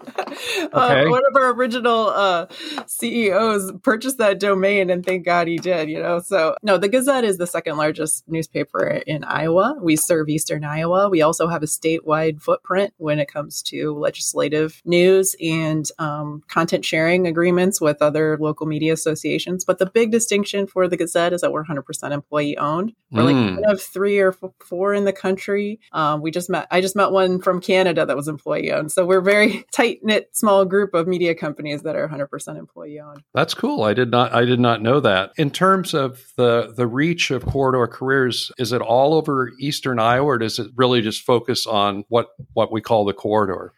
uh, 0.74 1.06
one 1.08 1.24
of 1.30 1.36
our 1.36 1.54
original 1.54 2.08
uh, 2.10 2.48
CEOs 2.86 3.74
purchased 3.84 4.18
that 4.18 4.40
domain, 4.40 4.90
and 4.90 5.06
thank 5.06 5.26
God 5.26 5.48
he 5.48 5.58
did. 5.58 5.90
You 5.90 6.02
know, 6.02 6.20
so 6.20 6.56
no, 6.64 6.78
the 6.78 6.90
Gazette 6.90 7.24
is 7.24 7.38
the 7.38 7.48
second 7.48 7.78
largest 7.78 8.28
newspaper 8.28 8.88
in 9.08 9.24
Iowa. 9.24 9.78
We 9.82 9.96
serve 9.96 10.30
Eastern 10.30 10.64
Iowa. 10.64 11.10
We 11.10 11.22
also 11.22 11.48
have 11.48 11.64
a 11.64 11.68
statewide 11.68 12.42
footprint 12.42 12.94
when 12.98 13.20
it 13.20 13.32
comes 13.32 13.62
to 13.64 13.94
legislative 13.98 14.82
news 14.86 15.36
and 15.42 15.90
um, 16.00 16.44
content 16.48 16.86
sharing 16.86 17.28
agreements 17.28 17.82
with 17.82 18.02
other 18.02 18.38
local 18.40 18.66
media 18.66 18.94
associations. 18.94 19.66
But 19.66 19.80
the 19.80 19.86
big 19.86 20.12
distinction 20.12 20.68
for 20.68 20.88
the 20.88 20.98
Gazette 20.98 21.34
is 21.34 21.42
that 21.42 21.52
we're 21.52 21.66
100% 21.66 22.12
employee 22.12 22.58
owned. 22.58 22.94
We're 23.12 23.24
mm. 23.24 23.26
like 23.26 23.62
one 23.62 23.72
of 23.72 23.82
three 23.82 24.20
or 24.20 24.36
four 24.60 24.94
in 24.94 25.06
the 25.06 25.14
country. 25.14 25.80
Um, 25.92 26.22
we 26.22 26.32
just 26.32 26.50
met. 26.50 26.68
I 26.72 26.82
just 26.82 26.96
met 26.96 27.12
one 27.12 27.42
from 27.42 27.62
Canada 27.62 28.06
that 28.06 28.16
was 28.16 28.28
employee 28.28 28.72
owned. 28.72 28.92
So 28.92 29.06
we're 29.06 29.22
very 29.22 29.66
tight 29.74 30.00
knit 30.04 30.27
small 30.32 30.66
group 30.66 30.94
of 30.94 31.08
media 31.08 31.36
companies 31.36 31.84
that 31.84 31.96
are 31.96 32.08
100% 32.08 32.58
employee 32.58 33.00
owned. 33.00 33.24
That's 33.34 33.54
cool. 33.54 33.84
I 33.84 33.94
did 33.94 34.12
not 34.12 34.34
I 34.34 34.46
did 34.46 34.60
not 34.60 34.82
know 34.82 35.00
that. 35.00 35.32
In 35.38 35.52
terms 35.52 35.94
of 35.94 36.24
the 36.38 36.74
the 36.76 36.88
reach 36.88 37.32
of 37.32 37.46
Corridor 37.46 37.88
Careers, 37.88 38.52
is 38.58 38.72
it 38.72 38.82
all 38.82 39.14
over 39.14 39.52
eastern 39.60 40.00
Iowa 40.00 40.28
or 40.28 40.38
does 40.38 40.60
it 40.60 40.68
really 40.76 41.02
just 41.02 41.24
focus 41.24 41.66
on 41.66 42.04
what 42.10 42.28
what 42.54 42.72
we 42.72 42.82
call 42.82 43.06
the 43.06 43.14
corridor? 43.14 43.74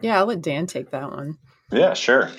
Yeah, 0.00 0.18
I'll 0.18 0.26
let 0.26 0.42
Dan 0.42 0.66
take 0.66 0.90
that 0.90 1.10
one. 1.10 1.36
Yeah, 1.70 1.94
sure. 1.94 2.30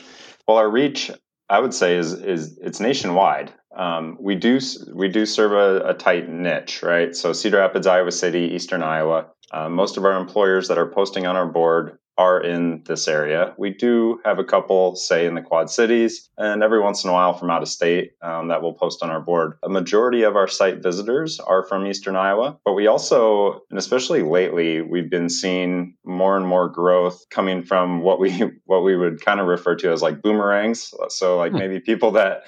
Well, 0.47 0.57
our 0.57 0.69
reach 0.69 1.11
I 1.51 1.59
would 1.59 1.73
say 1.73 1.97
is 1.97 2.13
is 2.13 2.57
it's 2.61 2.79
nationwide. 2.79 3.51
Um, 3.75 4.17
we 4.19 4.35
do 4.35 4.59
we 4.93 5.09
do 5.09 5.25
serve 5.25 5.51
a, 5.51 5.89
a, 5.89 5.93
tight 5.93 6.29
niche, 6.29 6.81
right? 6.81 7.15
So 7.15 7.33
Cedar 7.33 7.57
Rapids, 7.57 7.87
Iowa 7.87 8.11
City, 8.11 8.51
Eastern 8.53 8.83
Iowa. 8.83 9.27
Uh, 9.51 9.67
most 9.67 9.97
of 9.97 10.05
our 10.05 10.17
employers 10.17 10.69
that 10.69 10.77
are 10.77 10.85
posting 10.85 11.27
on 11.27 11.35
our 11.35 11.45
board 11.45 11.97
are 12.21 12.39
in 12.39 12.83
this 12.85 13.07
area. 13.07 13.53
We 13.57 13.71
do 13.71 14.21
have 14.23 14.37
a 14.37 14.43
couple, 14.43 14.95
say, 14.95 15.25
in 15.25 15.33
the 15.33 15.41
Quad 15.41 15.71
Cities, 15.71 16.29
and 16.37 16.61
every 16.61 16.79
once 16.79 17.03
in 17.03 17.09
a 17.09 17.13
while 17.13 17.33
from 17.33 17.49
out 17.49 17.63
of 17.63 17.67
state 17.67 18.11
um, 18.21 18.49
that 18.49 18.61
we'll 18.61 18.73
post 18.73 19.01
on 19.01 19.09
our 19.09 19.19
board. 19.19 19.57
A 19.63 19.69
majority 19.69 20.21
of 20.21 20.35
our 20.35 20.47
site 20.47 20.83
visitors 20.83 21.39
are 21.39 21.63
from 21.63 21.87
Eastern 21.87 22.15
Iowa, 22.15 22.59
but 22.63 22.73
we 22.73 22.85
also, 22.85 23.63
and 23.71 23.79
especially 23.79 24.21
lately, 24.21 24.81
we've 24.81 25.09
been 25.09 25.29
seeing 25.29 25.95
more 26.05 26.37
and 26.37 26.45
more 26.45 26.69
growth 26.69 27.25
coming 27.31 27.63
from 27.63 28.01
what 28.01 28.19
we 28.19 28.31
what 28.65 28.83
we 28.83 28.95
would 28.95 29.25
kind 29.25 29.39
of 29.39 29.47
refer 29.47 29.75
to 29.77 29.91
as 29.91 30.03
like 30.03 30.21
boomerangs. 30.21 30.93
So 31.09 31.37
like 31.37 31.53
hmm. 31.53 31.57
maybe 31.57 31.79
people 31.79 32.11
that 32.11 32.43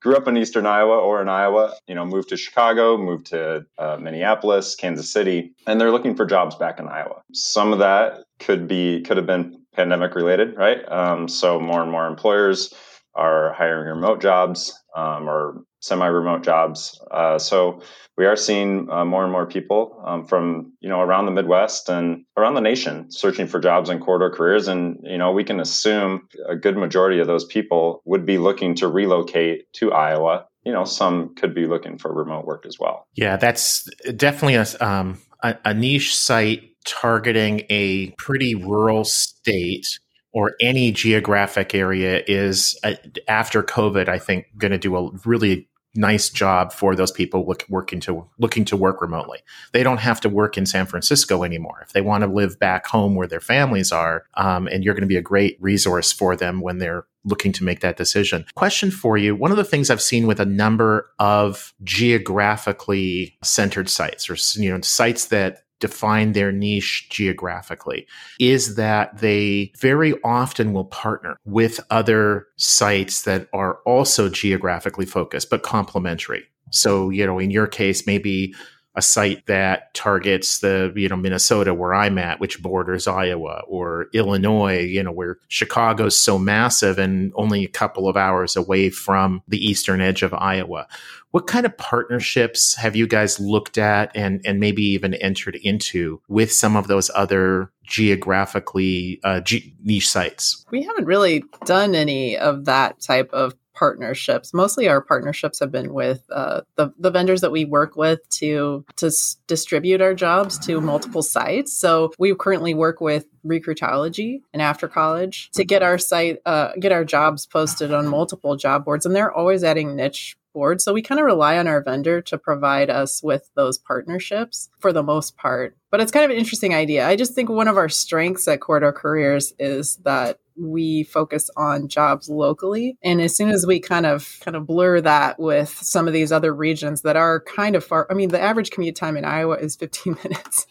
grew 0.00 0.16
up 0.16 0.28
in 0.28 0.36
eastern 0.36 0.66
Iowa 0.66 0.98
or 0.98 1.20
in 1.20 1.28
Iowa, 1.28 1.74
you 1.86 1.94
know, 1.94 2.04
moved 2.04 2.28
to 2.30 2.36
Chicago, 2.36 2.96
moved 2.96 3.26
to 3.26 3.66
uh, 3.78 3.96
Minneapolis, 4.00 4.74
Kansas 4.74 5.10
City, 5.10 5.52
and 5.66 5.80
they're 5.80 5.90
looking 5.90 6.14
for 6.14 6.24
jobs 6.24 6.54
back 6.54 6.78
in 6.78 6.88
Iowa. 6.88 7.22
Some 7.32 7.72
of 7.72 7.78
that 7.80 8.24
could 8.38 8.68
be 8.68 9.02
could 9.02 9.16
have 9.16 9.26
been 9.26 9.62
pandemic 9.74 10.14
related, 10.14 10.56
right? 10.56 10.86
Um, 10.90 11.28
so 11.28 11.60
more 11.60 11.82
and 11.82 11.90
more 11.90 12.06
employers 12.06 12.72
are 13.14 13.52
hiring 13.52 13.88
remote 13.88 14.20
jobs 14.20 14.72
um, 14.94 15.28
or 15.28 15.64
semi-remote 15.80 16.42
jobs. 16.42 17.00
Uh, 17.10 17.38
so 17.38 17.80
we 18.16 18.26
are 18.26 18.36
seeing 18.36 18.90
uh, 18.90 19.04
more 19.04 19.22
and 19.22 19.32
more 19.32 19.46
people 19.46 20.02
um, 20.04 20.24
from 20.24 20.72
you 20.80 20.88
know 20.88 21.00
around 21.00 21.26
the 21.26 21.32
Midwest 21.32 21.88
and 21.88 22.24
around 22.36 22.54
the 22.54 22.60
nation 22.60 23.10
searching 23.10 23.46
for 23.46 23.60
jobs 23.60 23.88
in 23.88 24.00
corridor 24.00 24.34
careers, 24.34 24.68
and 24.68 24.98
you 25.04 25.18
know 25.18 25.32
we 25.32 25.44
can 25.44 25.60
assume 25.60 26.28
a 26.48 26.56
good 26.56 26.76
majority 26.76 27.20
of 27.20 27.26
those 27.26 27.44
people 27.44 28.02
would 28.04 28.26
be 28.26 28.38
looking 28.38 28.74
to 28.76 28.88
relocate 28.88 29.72
to 29.74 29.92
Iowa. 29.92 30.46
You 30.64 30.72
know, 30.72 30.84
some 30.84 31.34
could 31.36 31.54
be 31.54 31.66
looking 31.66 31.96
for 31.96 32.12
remote 32.12 32.44
work 32.44 32.66
as 32.66 32.78
well. 32.78 33.06
Yeah, 33.14 33.36
that's 33.36 33.88
definitely 34.16 34.56
a, 34.56 34.66
um, 34.80 35.18
a, 35.42 35.56
a 35.64 35.72
niche 35.72 36.14
site 36.14 36.62
targeting 36.84 37.62
a 37.70 38.10
pretty 38.18 38.54
rural 38.54 39.04
state 39.04 39.86
or 40.32 40.54
any 40.60 40.92
geographic 40.92 41.74
area 41.74 42.22
is 42.26 42.78
uh, 42.84 42.94
after 43.28 43.62
COVID, 43.62 44.08
I 44.08 44.18
think, 44.18 44.46
going 44.56 44.72
to 44.72 44.78
do 44.78 44.96
a 44.96 45.10
really 45.24 45.67
nice 45.94 46.28
job 46.30 46.72
for 46.72 46.94
those 46.94 47.10
people 47.10 47.46
look, 47.46 47.64
working 47.68 48.00
to 48.00 48.28
looking 48.38 48.64
to 48.66 48.76
work 48.76 49.00
remotely. 49.00 49.38
They 49.72 49.82
don't 49.82 49.98
have 49.98 50.20
to 50.22 50.28
work 50.28 50.56
in 50.56 50.66
San 50.66 50.86
Francisco 50.86 51.42
anymore 51.44 51.80
if 51.82 51.92
they 51.92 52.00
want 52.00 52.22
to 52.22 52.30
live 52.30 52.58
back 52.58 52.86
home 52.86 53.14
where 53.14 53.26
their 53.26 53.40
families 53.40 53.92
are. 53.92 54.24
Um, 54.34 54.66
and 54.68 54.84
you're 54.84 54.94
going 54.94 55.02
to 55.02 55.08
be 55.08 55.16
a 55.16 55.22
great 55.22 55.56
resource 55.60 56.12
for 56.12 56.36
them 56.36 56.60
when 56.60 56.78
they're 56.78 57.06
looking 57.24 57.52
to 57.52 57.64
make 57.64 57.80
that 57.80 57.96
decision. 57.96 58.46
Question 58.54 58.90
for 58.90 59.16
you: 59.16 59.34
One 59.34 59.50
of 59.50 59.56
the 59.56 59.64
things 59.64 59.90
I've 59.90 60.02
seen 60.02 60.26
with 60.26 60.40
a 60.40 60.46
number 60.46 61.10
of 61.18 61.74
geographically 61.82 63.36
centered 63.42 63.88
sites, 63.88 64.30
or 64.30 64.36
you 64.60 64.70
know, 64.70 64.80
sites 64.82 65.26
that 65.26 65.64
define 65.80 66.32
their 66.32 66.52
niche 66.52 67.08
geographically 67.10 68.06
is 68.40 68.76
that 68.76 69.18
they 69.18 69.72
very 69.78 70.14
often 70.22 70.72
will 70.72 70.86
partner 70.86 71.36
with 71.44 71.80
other 71.90 72.46
sites 72.56 73.22
that 73.22 73.48
are 73.52 73.78
also 73.86 74.28
geographically 74.28 75.06
focused 75.06 75.50
but 75.50 75.62
complementary. 75.62 76.44
So, 76.70 77.10
you 77.10 77.26
know, 77.26 77.38
in 77.38 77.50
your 77.50 77.66
case, 77.66 78.06
maybe 78.06 78.54
a 78.98 79.02
site 79.02 79.46
that 79.46 79.94
targets 79.94 80.58
the 80.58 80.92
you 80.96 81.08
know 81.08 81.16
Minnesota 81.16 81.72
where 81.72 81.94
I'm 81.94 82.18
at, 82.18 82.40
which 82.40 82.60
borders 82.60 83.06
Iowa, 83.06 83.62
or 83.68 84.08
Illinois, 84.12 84.80
you 84.80 85.02
know 85.04 85.12
where 85.12 85.38
Chicago's 85.46 86.18
so 86.18 86.36
massive 86.36 86.98
and 86.98 87.32
only 87.36 87.64
a 87.64 87.68
couple 87.68 88.08
of 88.08 88.16
hours 88.16 88.56
away 88.56 88.90
from 88.90 89.40
the 89.46 89.64
eastern 89.64 90.00
edge 90.00 90.22
of 90.22 90.34
Iowa. 90.34 90.88
What 91.30 91.46
kind 91.46 91.64
of 91.64 91.76
partnerships 91.78 92.74
have 92.74 92.96
you 92.96 93.06
guys 93.06 93.38
looked 93.38 93.78
at 93.78 94.10
and 94.16 94.40
and 94.44 94.58
maybe 94.58 94.82
even 94.82 95.14
entered 95.14 95.54
into 95.56 96.20
with 96.28 96.52
some 96.52 96.74
of 96.74 96.88
those 96.88 97.08
other 97.14 97.70
geographically 97.84 99.20
uh, 99.22 99.40
niche 99.84 100.08
sites? 100.08 100.66
We 100.72 100.82
haven't 100.82 101.04
really 101.04 101.44
done 101.64 101.94
any 101.94 102.36
of 102.36 102.64
that 102.64 103.00
type 103.00 103.30
of 103.32 103.54
partnerships. 103.78 104.52
Mostly 104.52 104.88
our 104.88 105.00
partnerships 105.00 105.60
have 105.60 105.70
been 105.70 105.92
with 105.94 106.24
uh, 106.30 106.62
the, 106.74 106.92
the 106.98 107.10
vendors 107.10 107.42
that 107.42 107.52
we 107.52 107.64
work 107.64 107.94
with 107.94 108.28
to, 108.30 108.84
to 108.96 109.06
s- 109.06 109.36
distribute 109.46 110.00
our 110.00 110.14
jobs 110.14 110.58
to 110.66 110.80
multiple 110.80 111.22
sites. 111.22 111.76
So 111.76 112.12
we 112.18 112.34
currently 112.34 112.74
work 112.74 113.00
with 113.00 113.26
Recruitology 113.46 114.42
and 114.52 114.60
After 114.60 114.88
College 114.88 115.50
to 115.52 115.64
get 115.64 115.82
our 115.82 115.96
site, 115.96 116.38
uh, 116.44 116.72
get 116.80 116.90
our 116.90 117.04
jobs 117.04 117.46
posted 117.46 117.92
on 117.92 118.08
multiple 118.08 118.56
job 118.56 118.84
boards. 118.84 119.06
And 119.06 119.14
they're 119.14 119.32
always 119.32 119.62
adding 119.62 119.94
niche 119.94 120.36
boards. 120.52 120.82
So 120.82 120.92
we 120.92 121.02
kind 121.02 121.20
of 121.20 121.24
rely 121.26 121.56
on 121.56 121.68
our 121.68 121.82
vendor 121.82 122.20
to 122.22 122.36
provide 122.36 122.90
us 122.90 123.22
with 123.22 123.48
those 123.54 123.78
partnerships 123.78 124.68
for 124.80 124.92
the 124.92 125.04
most 125.04 125.36
part. 125.36 125.76
But 125.90 126.00
it's 126.00 126.10
kind 126.10 126.24
of 126.24 126.32
an 126.32 126.36
interesting 126.36 126.74
idea. 126.74 127.06
I 127.06 127.14
just 127.14 127.34
think 127.34 127.48
one 127.48 127.68
of 127.68 127.76
our 127.76 127.88
strengths 127.88 128.48
at 128.48 128.60
Corridor 128.60 128.92
Careers 128.92 129.52
is 129.58 129.96
that 129.98 130.40
we 130.58 131.04
focus 131.04 131.50
on 131.56 131.88
jobs 131.88 132.28
locally. 132.28 132.98
And 133.02 133.20
as 133.20 133.36
soon 133.36 133.50
as 133.50 133.66
we 133.66 133.80
kind 133.80 134.06
of 134.06 134.38
kind 134.40 134.56
of 134.56 134.66
blur 134.66 135.00
that 135.00 135.38
with 135.38 135.70
some 135.70 136.06
of 136.06 136.12
these 136.12 136.32
other 136.32 136.54
regions 136.54 137.02
that 137.02 137.16
are 137.16 137.40
kind 137.40 137.76
of 137.76 137.84
far 137.84 138.06
i 138.10 138.14
mean 138.14 138.28
the 138.28 138.40
average 138.40 138.70
commute 138.70 138.96
time 138.96 139.16
in 139.16 139.24
iowa 139.24 139.56
is 139.56 139.76
15 139.76 140.16
minutes. 140.24 140.66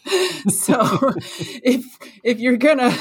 So 0.48 0.80
if 1.62 1.84
if 2.22 2.38
you're 2.38 2.56
gonna 2.56 2.96